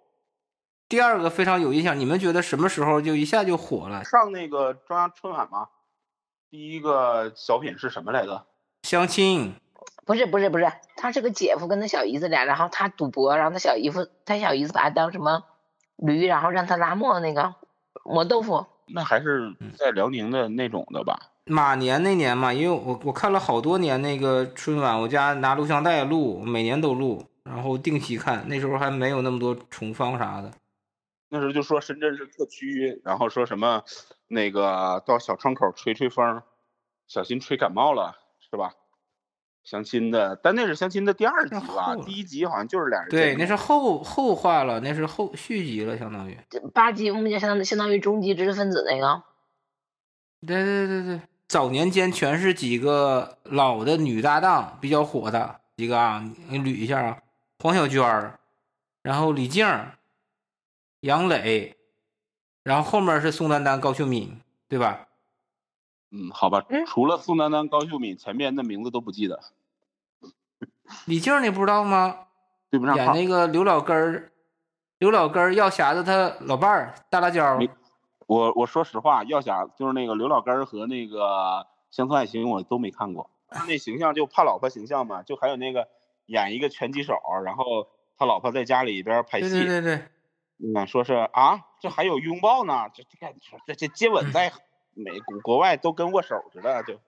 [0.89, 4.03] 第二个非常有印象，你们觉得什么时候就一下就火了？
[4.03, 5.67] 上那个中央春晚吗？
[6.49, 8.47] 第一个小品是什么来着？
[8.81, 9.53] 相亲？
[10.03, 10.65] 不是不是不是，
[10.97, 15.43] 他是个姐夫跟他小姨子俩，然后他赌博，然后他小姨夫他小姨子把他当什么
[15.97, 17.53] 驴，然后让他拉磨那个
[18.03, 18.65] 磨豆腐。
[18.87, 21.19] 那还是在辽宁的那种的吧？
[21.45, 28.43] 马年那年嘛，因为我我看了好多年那个春晚，我家拿录像带录，每年都录，然后定期看。
[28.47, 30.51] 那时候还没有那么多重放啥的。
[31.29, 33.83] 那时候就说深圳是特区，然后说什么
[34.27, 36.41] 那个到小窗口吹吹风，
[37.07, 38.73] 小心吹感冒了，是吧？
[39.63, 41.95] 相亲的，但那是相亲的第二集吧？
[41.97, 43.09] 第一集好像就是俩人。
[43.09, 46.35] 对，那是后后话了，那是后续集了，相当于。
[46.73, 49.21] 八集我们就相当于相当于终极知识分子那个。
[50.47, 57.19] 对对对对，早年间全是几个老的女搭档比较火的几个啊，你捋一下啊，
[57.59, 58.39] 黄小娟儿，
[59.03, 59.67] 然后李静。
[61.01, 61.77] 杨磊、
[62.63, 65.07] 然后后面是宋丹丹、高秀敏，对吧？
[66.11, 69.39] 嗯，好吧，除了宋丹丹、高秀敏，前面的名字都不记得。
[71.05, 72.25] 李静你不知道吗？
[72.71, 74.31] 对不上演那个刘老根儿，
[74.97, 77.59] 刘老根儿药匣子他老伴儿大辣椒。
[78.27, 81.19] 我我说实话，药匣就是那个刘老根儿和那个
[81.89, 83.29] 《乡村爱情》，我都没看过。
[83.49, 85.87] 他那形象就怕老婆形象嘛，就还有那个
[86.27, 89.49] 演一个拳击手，然后他老婆在家里边拍戏。
[89.49, 90.03] 对对对对。
[90.61, 93.03] 嗯，说是啊，这还有拥抱呢，这
[93.65, 94.51] 这这接吻在
[94.93, 96.99] 美国国外都跟握手似的，就。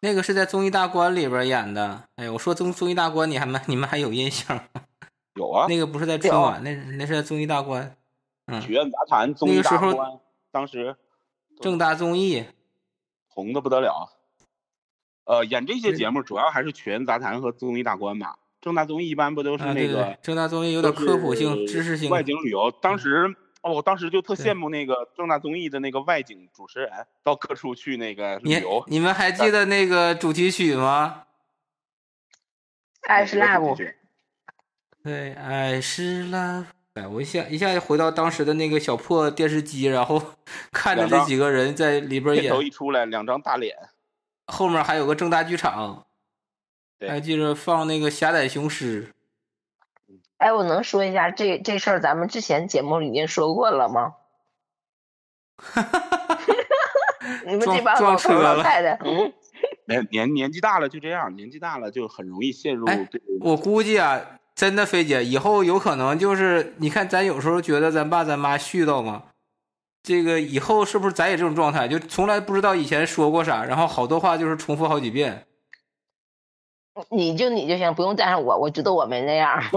[0.00, 2.08] 那个是在综艺大观里边演的。
[2.16, 4.58] 哎，我说综综艺大观，你还没你们还有印象？
[5.34, 5.66] 有啊。
[5.68, 7.96] 那个不是在春晚，那那是在综艺大观。
[8.46, 8.60] 嗯。
[8.60, 10.20] 曲苑杂谈综艺大观，
[10.50, 10.96] 当时
[11.60, 12.46] 正大综艺
[13.26, 14.08] 红的不得了。
[15.24, 18.38] 呃，演这些节目主要还是曲苑杂谈和综艺大观吧。
[18.68, 20.14] 正大综艺一般不都是那个？
[20.20, 22.10] 正大综艺有点科普性、知识性。
[22.10, 26.90] 外景旅游，当时哦，我当时就特羡慕那个正大综艺的那个外景主持人，
[27.24, 28.84] 到各处去那个旅游。
[28.88, 31.22] 你们还记得那个主题曲吗？
[33.08, 33.94] 爱是 love。
[35.02, 36.66] 对，爱是 love。
[36.92, 40.22] 哎，我一下一下就回到当时的那个小破电视机，然后
[40.70, 42.52] 看着这几个人在里边演。
[42.52, 43.74] 头一出来，两张大脸。
[44.46, 46.04] 后面还有个正大剧场。
[47.06, 49.04] 还记着放那个《侠胆雄狮》。
[50.38, 52.00] 哎，我能说一下这这事儿？
[52.00, 54.14] 咱们之前节目里已经说过了吗？
[55.56, 56.38] 哈哈哈哈哈！
[57.44, 59.32] 你们这帮老头老太太，嗯，
[59.86, 62.86] 年年年纪大了就这样，年纪大了就很容易陷入。
[63.40, 69.24] 我估计啊，真的飞姐以后有可能就是，你看咱有时候觉得咱爸咱妈絮叨吗，
[70.04, 71.88] 这个以后是不是咱也这种状态？
[71.88, 75.47] 就从来不知道以前说过啥，然后好多话就是重复好几遍。
[77.10, 79.62] 你就你就行，不用带上我，我觉得我没那样。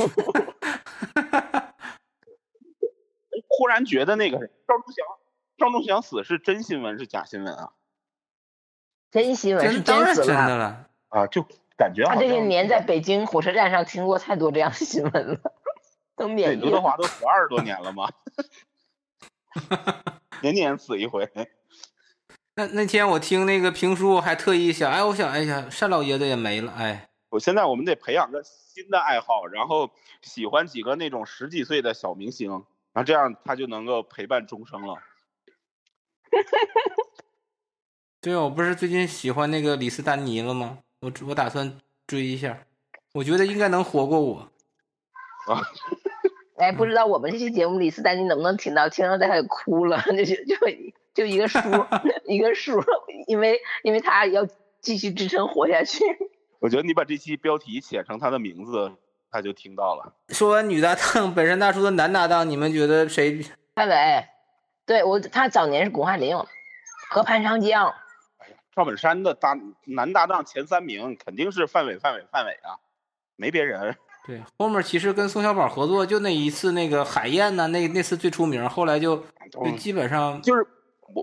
[3.47, 5.05] 忽然觉得那个赵忠祥，
[5.57, 7.71] 赵忠祥死是真新闻是假新闻啊？
[9.11, 11.27] 真新闻是真死了啊！
[11.27, 11.45] 就
[11.77, 15.37] 感觉他这些年在北京火车站上听过太多这样的新闻了，
[16.15, 18.09] 都免刘德华都死二十多年了吗？
[20.41, 21.29] 年年死一回。
[22.55, 27.09] 那那天我听那个评书，还特意想，哎，我想，哎呀，单老爷子也没了，哎。
[27.31, 29.89] 我现在我们得培养个新的爱好，然后
[30.21, 32.61] 喜欢几个那种十几岁的小明星，然
[32.95, 35.01] 后这样他就能够陪伴终生了。
[38.19, 40.79] 对我不是最近喜欢那个李斯丹妮了吗？
[40.99, 42.65] 我我打算追一下，
[43.13, 44.51] 我觉得应该能活过我。
[45.47, 45.63] 啊！
[46.59, 48.89] 哎，不知道我们这期节目李斯丹妮能不能听到？
[48.89, 50.57] 听到他就哭了， 就就
[51.13, 51.59] 就一个数，
[52.25, 52.83] 一个数，
[53.25, 54.45] 因为因为他要
[54.81, 56.03] 继续支撑活下去。
[56.61, 58.91] 我觉得你把这期标题写成他的名字，
[59.31, 60.13] 他就听到了。
[60.29, 63.43] 说完女搭档， 本山大叔的男搭档，你们觉得谁？
[63.73, 64.23] 范伟，
[64.85, 66.37] 对我，他早年是巩汉林
[67.09, 67.87] 和潘长江。
[68.37, 72.77] 哎呀，赵本山的搭男搭档前三名肯定是范伟，范伟，范伟啊，
[73.35, 73.97] 没别人。
[74.27, 80.63] 对，后面其实跟宋小宝合作就那一次，那个海燕呢，那那次最出名，后来就就基本上就是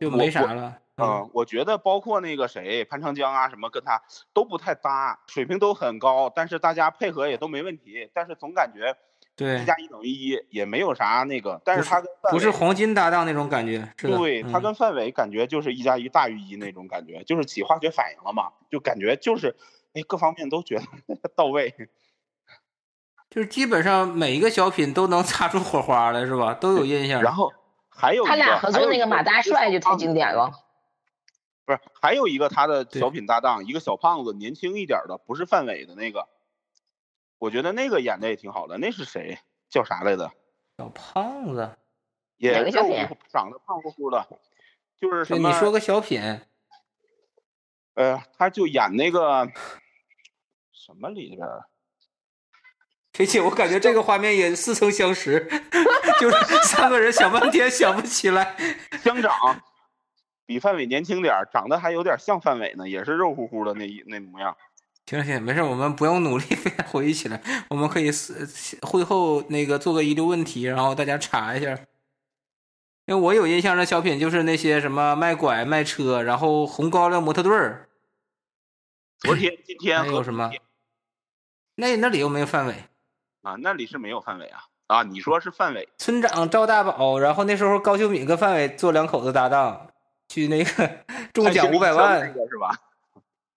[0.01, 0.77] 就没啥了。
[0.99, 8.11] 嗯，我觉得包括那个谁潘长江啊，什么跟他都不太搭，水平都很高，但是大家配合也都没问题。
[8.13, 8.97] 但是总感觉
[9.37, 11.63] 对一加一等于一，也没有啥那个。
[11.65, 19.57] 但是他跟不是黄金搭档那种感觉，对他跟范伟感觉就是一加一大于一那种感觉，就是起化学反应了嘛，就感觉就是
[19.95, 20.83] 哎各方面都觉得
[21.37, 21.73] 到位，
[23.31, 26.55] 就是基本上每一个小品都能 擦出火花来，是吧？
[26.55, 27.23] 都有印象。
[27.23, 27.53] 然后
[27.89, 30.51] 还有他俩合作那个马大帅就太经典了。
[31.69, 36.27] 不是，还有一个他的小品搭档，一个小胖子，年轻一点的，不是范伟的那个，
[37.37, 38.79] 我觉得那个演的也挺好的。
[38.79, 39.39] 那是谁？
[39.69, 40.33] 叫啥来着？
[40.79, 41.77] 小胖子，
[42.39, 43.07] 也个小品？
[43.31, 44.27] 长得胖乎乎的，
[44.99, 45.51] 就是什么？
[45.51, 46.41] 你说个小品？
[47.93, 49.47] 呃，他就演那个
[50.73, 51.47] 什么里边？
[53.21, 55.47] 而且我感觉这个画面也似曾相识，
[56.19, 58.57] 就是三个人想半天想不起来。
[59.03, 59.63] 乡长。
[60.49, 64.57] 比范伟年轻点长得还有点像范伟呢，也是肉乎乎的那那模样。
[65.05, 66.45] 行行，没事，我们不用努力
[66.91, 68.11] 回忆起来，我们可以
[68.81, 71.79] 会后那个做个遗留问题，然后大家查一下。
[73.05, 77.91] 因为我有印象的小品就是那些什么卖拐卖车，然后红高粱模特队儿。
[79.19, 80.51] 昨天、今天还有什么？
[81.75, 82.85] 那那里又没有范伟
[83.43, 83.57] 啊？
[83.61, 84.65] 那里是没有范伟啊？
[84.87, 85.87] 啊，你说是范伟？
[85.99, 89.88] 村长赵大宝，然后那时候高秀敏跟范伟做两口子搭档。
[90.29, 92.71] 去那个 中奖五百万，那个是吧？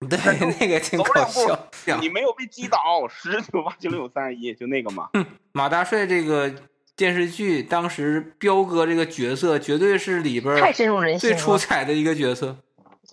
[0.09, 0.17] 对，
[0.59, 1.69] 那个挺搞笑。
[1.99, 5.09] 你没有被击倒，十九八九六三十一，就那个嘛。
[5.51, 6.51] 马大帅这个
[6.95, 12.57] 电视剧当时彪哥这个角色绝对是里边太深入人心最出彩的一个角色，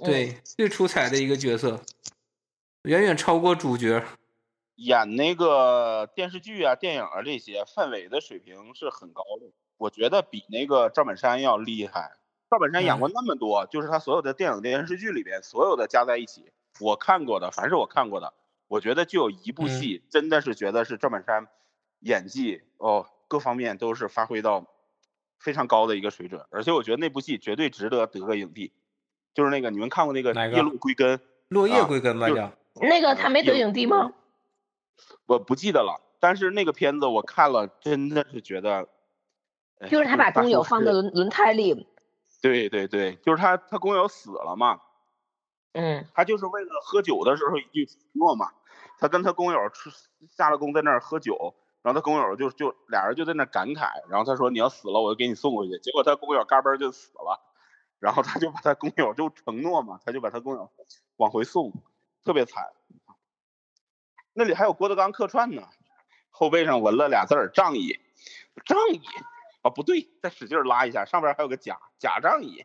[0.01, 1.79] 嗯对，最出彩的一个角色，
[2.85, 4.03] 远远超过主角。
[4.77, 12.13] 演那个电视剧啊、电影啊这些，范伟的水平是很高的，我觉得比那个赵本山要厉害。
[12.51, 18.33] 赵本山演过那么多，就是他所有的电影、电视剧里边，所有的加在一起，我看过的，凡是我看过的，
[18.69, 21.47] 我觉得就有一部戏，真的是觉得是赵本山
[22.01, 24.65] 演技哦各方面都是发挥到
[25.39, 28.73] 非常高的一个水准，而且我觉得那部戏绝对值得得个影帝，
[29.35, 31.19] 就是那个你们看过那个《叶落归根》？
[31.49, 32.29] 落叶啊归根吧，
[32.81, 34.13] 那个他没得影帝吗？
[35.27, 38.89] 我不记得了，但是那个片子我看了，真的是觉得，
[39.81, 41.87] 哎就是他把工友放在轮轮胎里，
[42.41, 44.81] 对对对，就是他他工友死了嘛，
[45.73, 48.53] 嗯，他就是为了喝酒的时候一句承诺嘛，
[48.99, 49.91] 他跟他工友吃
[50.31, 57.41] 下了工在那儿喝酒，然后他工友就就俩人就在那儿感慨，然后他说你要死了我就给你送回去，结果他工友嘎嘣就死了，
[57.99, 60.71] 然后他就把他工友就承诺嘛，他就把他工友
[61.17, 61.73] 往回送，
[62.25, 62.73] 特别惨。
[64.33, 65.69] 那里还有郭德纲客串呢，
[66.31, 67.99] 后背上纹了俩字儿“仗义”，
[68.65, 69.01] 仗义
[69.63, 72.65] 啊不对，再使劲拉一下，上边还有个假假仗义，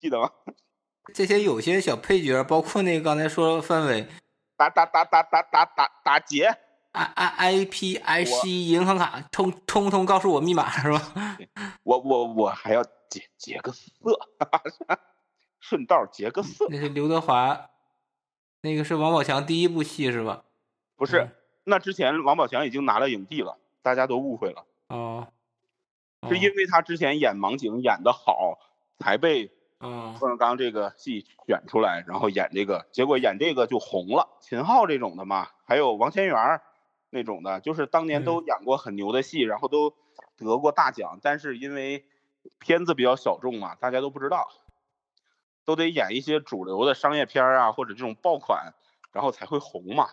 [0.00, 0.30] 记得吗？
[1.14, 4.08] 这些有些小配角，包括那个刚才说范伟
[4.56, 6.46] 打打打打打打打打劫
[6.92, 11.36] ，，I I I P I C 银行卡通通通告诉我密码是吧？
[11.84, 13.88] 我我我还要劫劫个色，
[15.60, 17.70] 顺道劫个色，那是刘德华，
[18.62, 20.44] 那个是王宝强第一部戏是吧？
[20.96, 21.28] 不是，
[21.64, 25.28] 那之前王宝强已经拿了影帝了，大家都误会了，哦，
[26.28, 28.58] 是因为他之前演盲井演的好，
[28.98, 34.38] 才被嗯冯小刚这个戏选出来，然后演这个，结果演这个就红了。
[34.40, 36.62] 秦昊这种的嘛，还有王千源儿
[37.10, 39.94] 那种的，就是当年都演过很牛的戏，然后都
[40.36, 42.04] 得过大奖，但是因为
[42.58, 44.48] 片子比较小众嘛，大家都不知道，
[45.64, 48.72] 都得演一些主流的商业片儿啊，或者这种爆款，
[49.12, 50.08] 然后才会红嘛。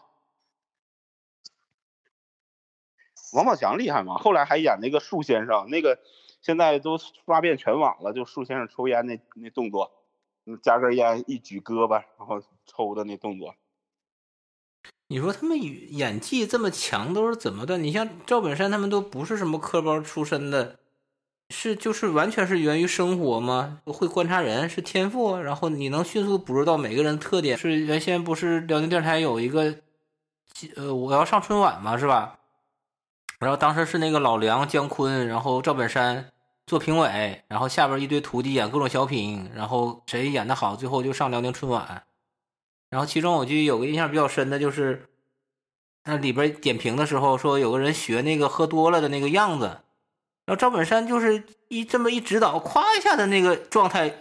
[3.34, 6.00] 王宝强厉害吗，后来还演那个树先生，那个
[6.42, 9.92] 现在都刷遍全网了，就树先生抽烟那那动作，
[10.46, 13.56] 嗯，夹根烟一举胳膊，然后抽的那动作。
[15.08, 17.78] 你说他们演技这么强都是怎么的？
[17.78, 20.80] 你像赵本山他们都不是什么科班出身的，
[21.50, 23.82] 是就是完全是源于生活吗？
[23.86, 27.58] 会观察人是天赋，然后你能迅速捕捉到每个人的特点。
[27.58, 29.76] 是原先不是辽宁电视台有一个，
[30.76, 32.40] 呃，我要上春晚嘛，是吧？
[33.44, 36.32] 然后当时是那个老梁、姜昆，然后赵本山
[36.66, 42.04] 做评委，然后下边一堆徒弟演各种小品，然后谁演的好，最后就上辽宁春晚。
[42.90, 45.10] 然后其中我就有个印象比较深的就是，
[46.06, 49.66] 那里边点评的时候说有个人学那个喝多了的那个样子，
[50.46, 54.14] 然后赵本山就是一这么一指导，咵一下的那个状态，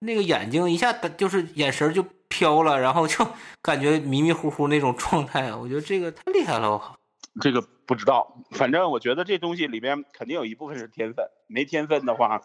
[0.00, 3.26] 那个眼睛一下就是眼神就飘了，然后就
[3.62, 6.96] 感觉迷迷糊糊那种状态，我觉得这个太厉害了，我靠！
[7.40, 12.40] 这个不知道，反正我觉得这东西里边肯定有一部分是天分，没天分的话，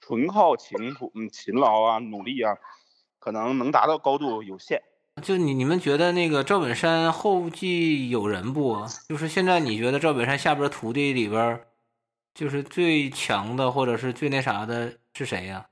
[0.00, 2.56] 纯靠勤苦、嗯勤劳啊、努力啊，
[3.18, 4.82] 可能能达到高度有限。
[5.22, 8.84] 就你你们觉得那个赵本山后继有人不？
[9.08, 11.60] 就是现在你觉得赵本山下边徒弟里边，
[12.34, 15.68] 就是最强的或者是最那啥的是谁呀、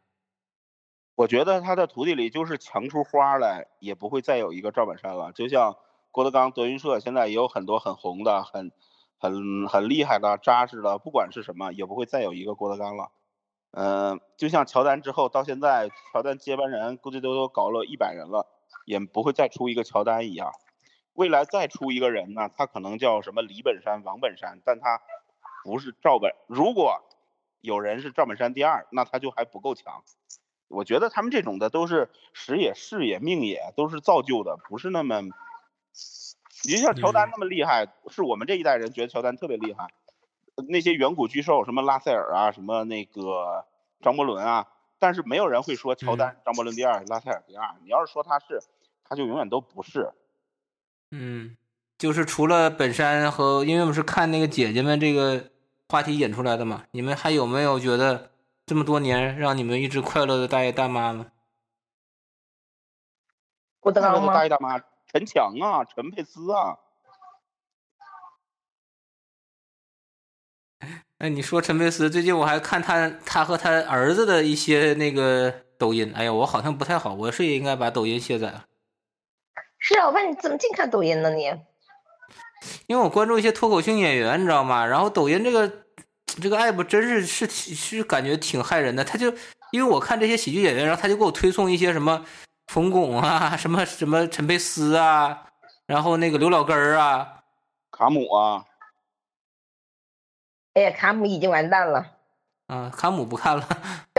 [1.17, 5.33] 我觉得他的徒弟里就是强出花来，也不会再有一个赵本山了。
[5.33, 5.77] 就像
[6.13, 8.71] 郭德纲、德云社，现在也有很多很红的、很
[9.19, 13.11] 很很厉害的、扎实的，不管是什么，也不会再有一个郭德纲了。
[13.71, 18.47] 嗯、就像乔丹之后到现在，乔丹接班人估计都都搞了一百人了，
[18.85, 20.53] 也不会再出一个乔丹一样。
[21.15, 25.01] 未来再出一个人呢，他可能叫什么李本山、王本山，但他
[25.65, 26.35] 不是赵本。
[26.47, 27.01] 如果
[27.63, 30.03] 有人是赵本山第二，那他就还不够强。
[30.69, 35.23] 我觉得他们这种的都是时也、势也、命也，都是造就的，不是那么。
[36.65, 39.89] 你就像乔丹那么厉害，是我们这一代人觉得乔丹特别厉害。
[40.69, 43.65] 那些远古巨兽，什么拉塞尔啊，什么那个
[44.01, 44.69] 张伯伦啊，
[44.99, 47.75] 但是没有人会说乔丹、张伯伦第二，拉塞尔第二。
[47.83, 48.61] 你要是说他是，
[49.03, 50.13] 他就永远都不是。
[51.11, 51.57] 嗯，
[51.99, 55.51] 就是除了本山和，因为我们是看那个姐姐们这个
[55.89, 58.31] 话题引出来的嘛，你们还有没有觉得
[58.67, 61.33] 这么多年让你们一直快乐的大爷大妈呢？
[63.81, 64.43] 郭德纲吗大？
[64.45, 64.79] 爷大妈，
[65.13, 66.79] 陈强啊，陈佩斯啊，
[71.19, 78.65] 哎，你说陈佩斯，最近我还看他他和他儿子的一些那个抖音，哎呀，我好像不太好，我是也应该把抖音卸载了。
[79.79, 81.45] 是啊，我问你怎么净看抖音呢你？
[82.87, 84.87] 因为我关注一些脱口秀演员，你知道吗？
[84.87, 85.85] 然后抖音这个
[86.41, 89.05] 这个 app 真是是是感觉挺害人的。
[89.05, 89.31] 他就
[89.73, 92.25] 因为我看这些喜剧演员，然后他就给我推送一些什么
[92.73, 95.45] 冯巩啊， 什么什么陈佩斯啊，
[95.85, 97.43] 然后那个刘老根儿啊，
[97.91, 98.65] 卡姆啊。
[100.73, 102.07] 哎呀，卡姆已经完蛋了。
[102.69, 103.69] 啊，卡姆不看了，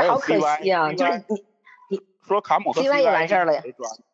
[0.08, 0.94] 好可惜啊！
[0.94, 1.44] 就是你
[1.90, 3.64] 你说卡姆和 CY 也完事儿了呀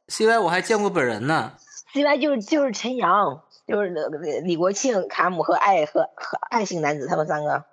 [0.07, 1.57] ？CY 我还见过本人呢。
[1.93, 3.89] CY 就是就是陈阳，就是
[4.45, 7.65] 李国庆、卡姆和爱和和爱姓男子他们三个，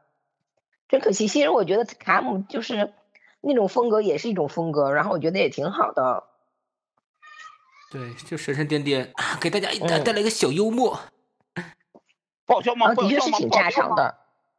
[0.89, 1.29] 真可惜。
[1.29, 2.93] 其实我觉得卡姆就是
[3.41, 6.25] 那种风格也是一种风格，然后我觉得也挺好的。
[7.97, 11.01] 对，就神神颠颠，给大家带带来一个小幽默。
[12.45, 12.95] 爆笑吗？
[12.95, 14.19] 的确是挺炸场的。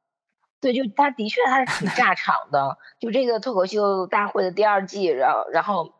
[0.59, 2.79] 对，就他的确他是挺炸场的。
[2.99, 5.93] 就这个脱口秀大会的第二季，然后然后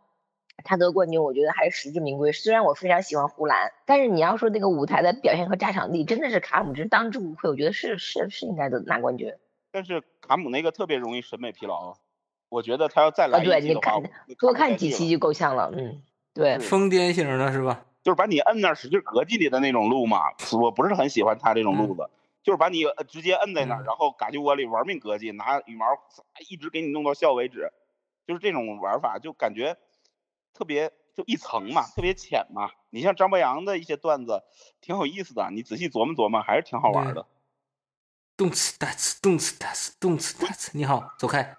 [0.64, 2.32] 他得冠军，我觉得还是实至名归。
[2.32, 7.52] 虽然我非常喜欢呼兰，但是你要说那个舞台的表现和炸场力，真的是卡姆真当之无愧。
[7.52, 9.32] 我觉得是是是应该的拿冠军。
[9.72, 11.98] 但是卡姆那个特别容易审美疲劳，
[12.50, 14.02] 我觉得他要再来啊，对，你看
[14.40, 15.72] 多看几期就够呛了。
[15.72, 16.02] 嗯，
[16.38, 17.84] 对，疯癫型的是吧？
[18.04, 20.22] 就是把你摁那儿使劲膈进你的那种路嘛，
[20.54, 22.04] 我不是很喜欢他这种路子。
[22.04, 22.10] 嗯
[22.44, 25.86] 就是把你直接摁在那儿，然后嘎叽窝里玩命膈进，拿羽毛
[26.50, 27.74] 一直给你弄到笑为止，
[28.26, 29.76] 就是这种玩法，就感觉
[30.54, 32.72] 特别就一层嘛，特别浅嘛。
[32.90, 34.44] 你像张博洋的一些段子，
[34.80, 37.26] 挺有意思的，你仔细琢磨琢磨，还是挺好玩的。
[38.38, 40.72] 动词大词，动词大词，动词大词。
[40.74, 41.58] 你好，走开。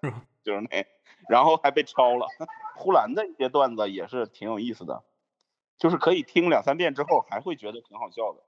[0.00, 0.22] 是吧？
[0.42, 0.86] 就是那，
[1.28, 2.26] 然后还被抄了。
[2.74, 5.02] 呼兰的一些段子也是挺有意思的，
[5.78, 8.40] 就是可以听两三遍之后还会觉得挺好笑的。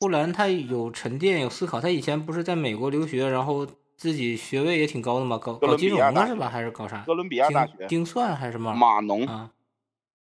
[0.00, 1.80] 呼兰他有沉淀，有思考。
[1.80, 3.66] 他以前不是在美国留学，然后
[3.96, 6.48] 自己学位也挺高的嘛，搞搞金融的是吧？
[6.48, 7.02] 还是搞啥？
[7.06, 8.74] 哥伦比亚大学精算还是什么？
[8.74, 9.50] 码农啊。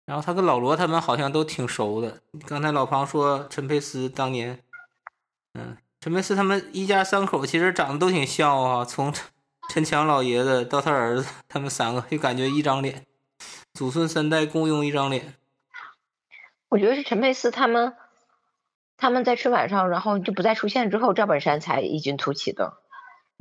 [0.06, 2.20] 然后他跟老罗他们好像都挺熟的。
[2.46, 4.58] 刚才老庞说陈佩斯当年，
[5.54, 9.12] 嗯，陈佩斯他们一家三口其实长得都挺像啊，从
[9.70, 13.06] 陈强老爷子到他儿子，他们三个就感觉一张脸，
[13.72, 15.34] 祖孙三代共用一张脸。
[16.68, 17.94] 我觉得是陈佩斯他们。
[18.96, 22.78] 他们在春晚上，然后就不再出现之后，赵本山才异军突起的。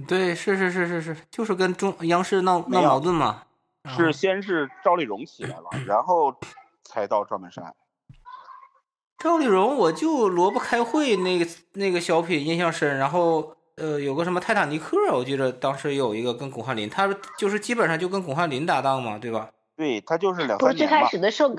[0.08, 3.44] 对，是是是是是，就是跟中央视闹闹矛盾嘛。
[3.98, 6.40] 是先是赵丽蓉起来了，然后
[6.84, 7.76] 才到赵本山。
[9.18, 17.08] 赵丽蓉，我就萝卜开会那个那个小品印象深，然后呃有个什么泰坦尼克，我记得当时有一个跟巩汉林，他
[17.38, 19.50] 就是基本上就跟巩汉林搭档嘛，对吧？
[19.76, 21.56] 对他就是两不是最开始的时候。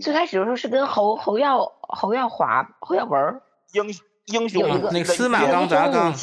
[0.00, 3.42] 最开始的时候是跟侯侯耀侯耀华侯耀文
[3.72, 3.84] 英
[4.24, 6.14] 英雄有一个那个司马光砸缸，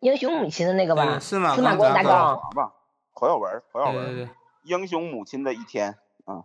[0.00, 2.72] 英雄母亲的那个吧，司马司马光砸缸吧，
[3.12, 4.28] 侯耀文侯耀文，对对对，
[4.64, 6.42] 英雄母亲的一天啊，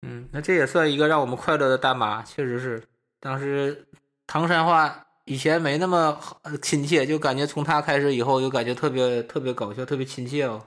[0.00, 2.82] 嗯，那这也算一个让我们快乐的大妈，确实是
[3.20, 3.86] 当时
[4.26, 6.18] 唐山话以前没那么
[6.62, 10.66] 亲切，就感觉从他开始以后，就感觉特别特别搞笑，特别亲切哦。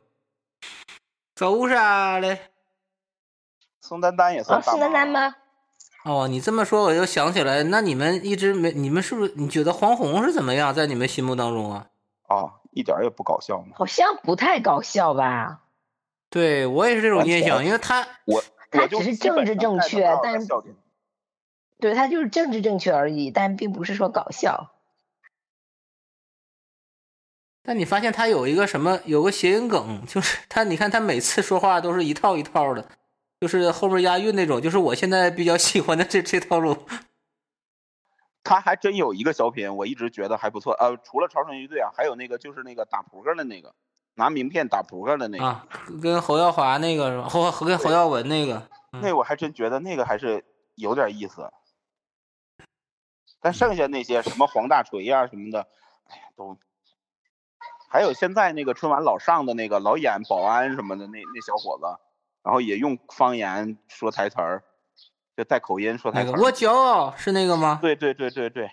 [1.35, 2.39] 走啥嘞？
[3.81, 5.35] 宋丹丹也算大宋丹丹吗？
[6.03, 11.87] 哦，你这么说我就想起来，那你们一直没，你们是不是你觉得黄宏是怎么样，在你们心目当中啊？
[12.29, 13.73] 哦，一点也不搞笑吗？
[13.75, 15.61] 好像不太搞笑吧？
[16.29, 20.47] 对我也是这种印象，因为他我他只是政治正确，但是
[21.79, 24.71] 对他就是政治正确而已，但并不是说搞笑。
[27.61, 32.89] 但你发现他有一个什么，有个谐音梗，就是他，你看他每次说话都是一套一套的，
[33.41, 36.77] 就是后面押韵那种，就是我现在比较喜欢的这这套路。
[38.41, 40.71] 他还真有一个小品，我一直觉得还不错。
[40.75, 43.75] 呃，除了超神乐队啊，还有那个就是那个打扑克的那个，
[44.15, 45.67] 拿名片打扑克的那个，啊，
[46.01, 47.27] 跟侯耀华那个是吧？
[47.27, 51.51] 侯跟侯耀文那个，嗯、那我还真觉得那个还是有点意思。
[53.41, 55.67] 但剩下那些什么黄大锤呀、啊、什么的，
[56.07, 56.57] 哎呀都。
[57.89, 61.85] 还有现在那个春晚老上的那个老演保安什么的那那小伙子，
[62.43, 64.63] 然后也用方言说台词儿，
[65.37, 66.31] 就带口音说台词。
[66.31, 67.79] 那个我骄傲是那个吗？
[67.81, 68.69] 对对对对对，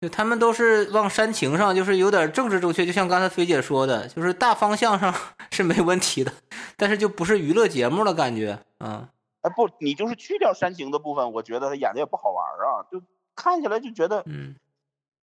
[0.00, 5.12] 就他们都是往煽情上，就是有点政治正确，就像刚才菲姐说的，就是大方向上
[5.50, 6.32] 是没问题的，
[6.76, 9.08] 但是就不是娱乐节目的感觉，啊。
[9.40, 13.02] 哎不，你就是去掉煽情的部分，我觉得他演的也不好玩啊，就
[13.38, 14.56] 看起来就觉得嗯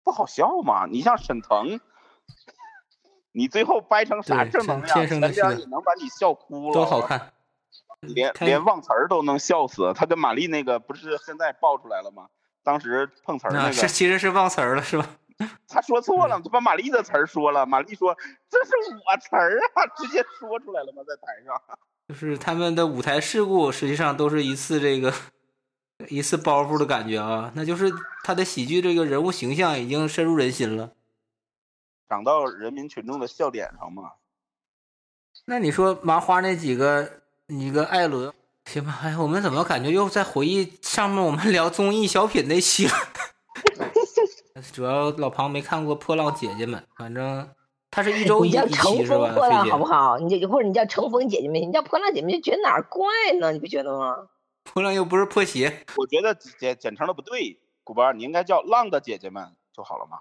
[0.02, 0.86] 不好笑嘛。
[0.86, 1.78] 你像沈腾。
[3.32, 7.32] 你最后掰成啥正能量，人家也能把你笑哭了，都好看，
[8.02, 9.92] 连连忘词儿都能笑死。
[9.94, 12.26] 他跟马丽那个不是现在爆出来了吗？
[12.64, 15.06] 当时碰词儿那个，是其实是忘词儿了，是吧？
[15.68, 17.64] 他说错了，他把马丽的词儿说了。
[17.64, 18.16] 马丽说
[18.50, 21.02] ：“这是我词儿啊！” 直接说出来了吗？
[21.06, 21.78] 在台上。
[22.08, 25.14] 就是他们的舞台事故实际上都是一次这个
[26.08, 27.92] 一次包袱的感觉啊，那就是
[28.24, 30.92] 他的喜剧这个人物形象已经深入人心了，
[32.08, 34.12] 长到人民群众的笑点上嘛。
[35.44, 38.32] 那你说麻花那几个，一个艾伦，
[38.66, 38.98] 行吧？
[39.02, 42.92] 哎，我们怎么感觉又在回忆上面我们聊综艺小品那期了？
[44.72, 47.48] 主要老庞没看过《破浪姐姐们》，反正
[47.90, 49.32] 他是一周一你叫一乘风期是吧？
[49.34, 50.18] 破浪好不好？
[50.18, 53.06] 你就或者你叫乘风姐姐们，你叫破浪姐妹，就觉得哪儿怪
[53.40, 53.52] 呢？
[53.52, 54.28] 你不觉得吗？
[54.64, 60.20] 破浪又不是破鞋，我觉得简简称的不对，古巴，你应该叫浪的姐姐们就好了嘛。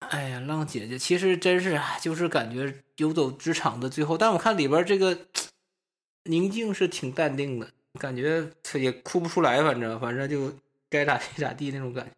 [0.00, 5.26] 哎呀，浪姐姐其实真是啊，就是感觉游走职场的最后，但我看里边这个
[6.24, 10.52] 宁静是挺淡定的，感觉她也哭不出来，反正反正就
[10.90, 12.12] 该咋地咋地那种感觉。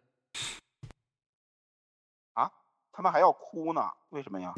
[2.33, 2.51] 啊，
[2.91, 3.89] 他们还要哭呢？
[4.09, 4.53] 为什么呀？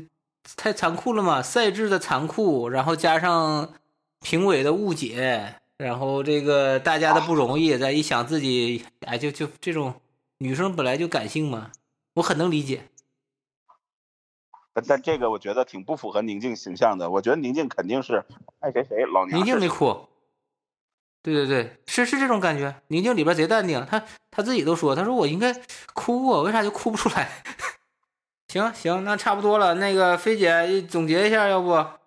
[0.58, 3.76] 太残酷了嘛，赛制的残酷，然后加上
[4.22, 9.96] 评委的误解，然后这个大家的不容易，再一想自己，哎，就就这种
[10.38, 11.72] 女生本来就感性嘛，
[12.14, 12.84] 我很能理解。
[14.74, 17.10] 但但这个我觉得挺不符合宁静形象的。
[17.10, 18.24] 我觉得宁静肯定是
[18.60, 20.06] 爱谁谁，老娘宁静是没哭，
[21.24, 22.76] 对对对，是是这种感觉。
[22.88, 25.52] 宁静里边贼淡定，她她自己都说，她说我应该
[25.94, 27.28] 哭啊，为啥就哭不出来？
[28.50, 29.74] 行行，那差不多了。
[29.74, 32.01] 那个菲姐总结一下，要不？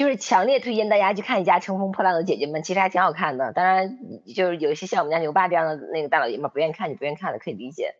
[0.00, 3.52] 就是强烈推荐大家去看一下《乘风破浪的姐姐们》，其实还挺好看的。
[3.52, 3.98] 当然，
[4.34, 7.96] 就是有一些像我们家牛爸这样的那个大老爷们不愿意看，你不愿意看的可以理解。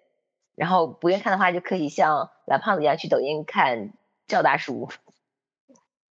[0.55, 3.93] 然后不愿意看的话，就可以像蓝胖子一样去抖音看
[4.27, 4.89] 赵大叔。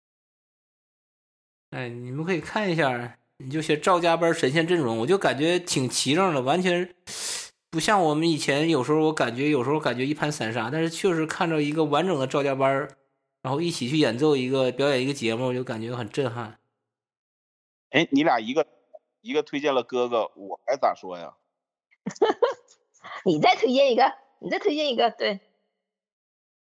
[1.70, 6.92] 哎，你们可以看一下，你就写赵家班神仙阵容，我就感觉挺齐整的，完全
[7.70, 12.88] 不像我们以前有时候我感觉有时候感觉一盘散沙，但是确实看着一个完整的赵家班儿，
[13.46, 16.58] 然后一起去演奏一个表演一个节目，就感觉很震撼。
[17.90, 18.66] 哎，你俩一个
[19.20, 21.36] 一个推荐了哥哥，我该咋说呀？
[23.24, 25.38] 你再推荐一个，你再推荐一个，对，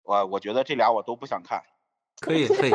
[0.01, 1.61] 我我觉得这俩我都不想看。
[2.19, 2.71] 可以可以，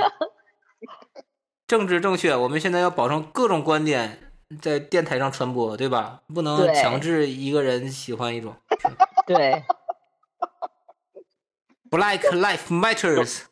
[1.66, 6.22] 政治正确，我们现在要保证各种观点在电台上传播，对吧？
[6.32, 8.54] 不能强制一个人喜欢一种。
[9.26, 9.64] 对，
[11.90, 13.47] Black Life Matters。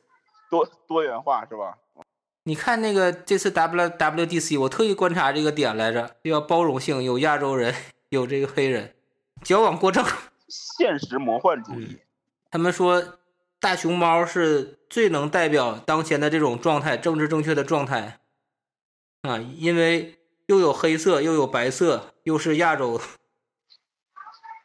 [0.50, 1.78] 多多元化是吧？
[2.44, 7.74] 你看那个这次 W WDC，我特意观察这个点来着，要包容性，有亚洲人，
[8.10, 8.94] 有这个黑人，
[9.42, 10.04] 矫枉过正。
[10.48, 11.98] 现实魔幻主义。
[12.50, 13.18] 他们说
[13.58, 18.20] 大熊猫是最能代表当前的这种状态，政治正确的状态
[19.22, 23.00] 啊，因为又有黑色，又有白色，又是亚洲。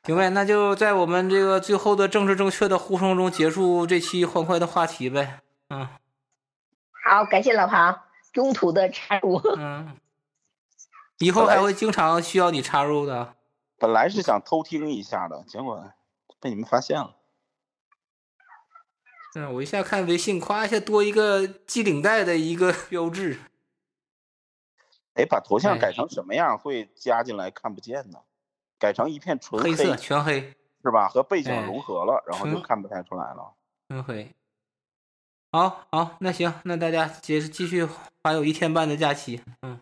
[0.04, 5.40] 行呗，那就在我们这个最后的政治正确的呼声中结束这期欢快的话题呗。
[5.72, 5.88] 嗯
[7.04, 8.02] 好，感谢老庞
[8.34, 9.38] 中途的插入。
[9.58, 9.98] 嗯，
[11.20, 13.36] 以后还会经常需要你插入的。
[13.78, 15.92] 本来是想偷听一下的，结果
[16.40, 17.16] 被你们发现了。
[19.34, 23.40] 嗯，我一下看微信，夸一下多一个系领带的一个标志。
[25.14, 28.20] 哎，把头像哎改成什么样会加进来看不见呢？
[28.78, 30.54] 改成一片纯黑色全黑
[30.84, 31.08] 是吧？
[31.08, 33.54] 和背景哎融合了，然后就看不太出来了。
[33.88, 34.36] 全黑。
[35.52, 37.86] 好好，那行，那大家接着继续
[38.24, 39.42] 还有一天半的假期。
[39.62, 39.80] 嗯，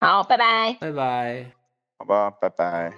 [0.00, 0.72] 好，拜拜。
[0.80, 1.50] 拜拜。
[1.98, 2.92] 好吧，拜拜。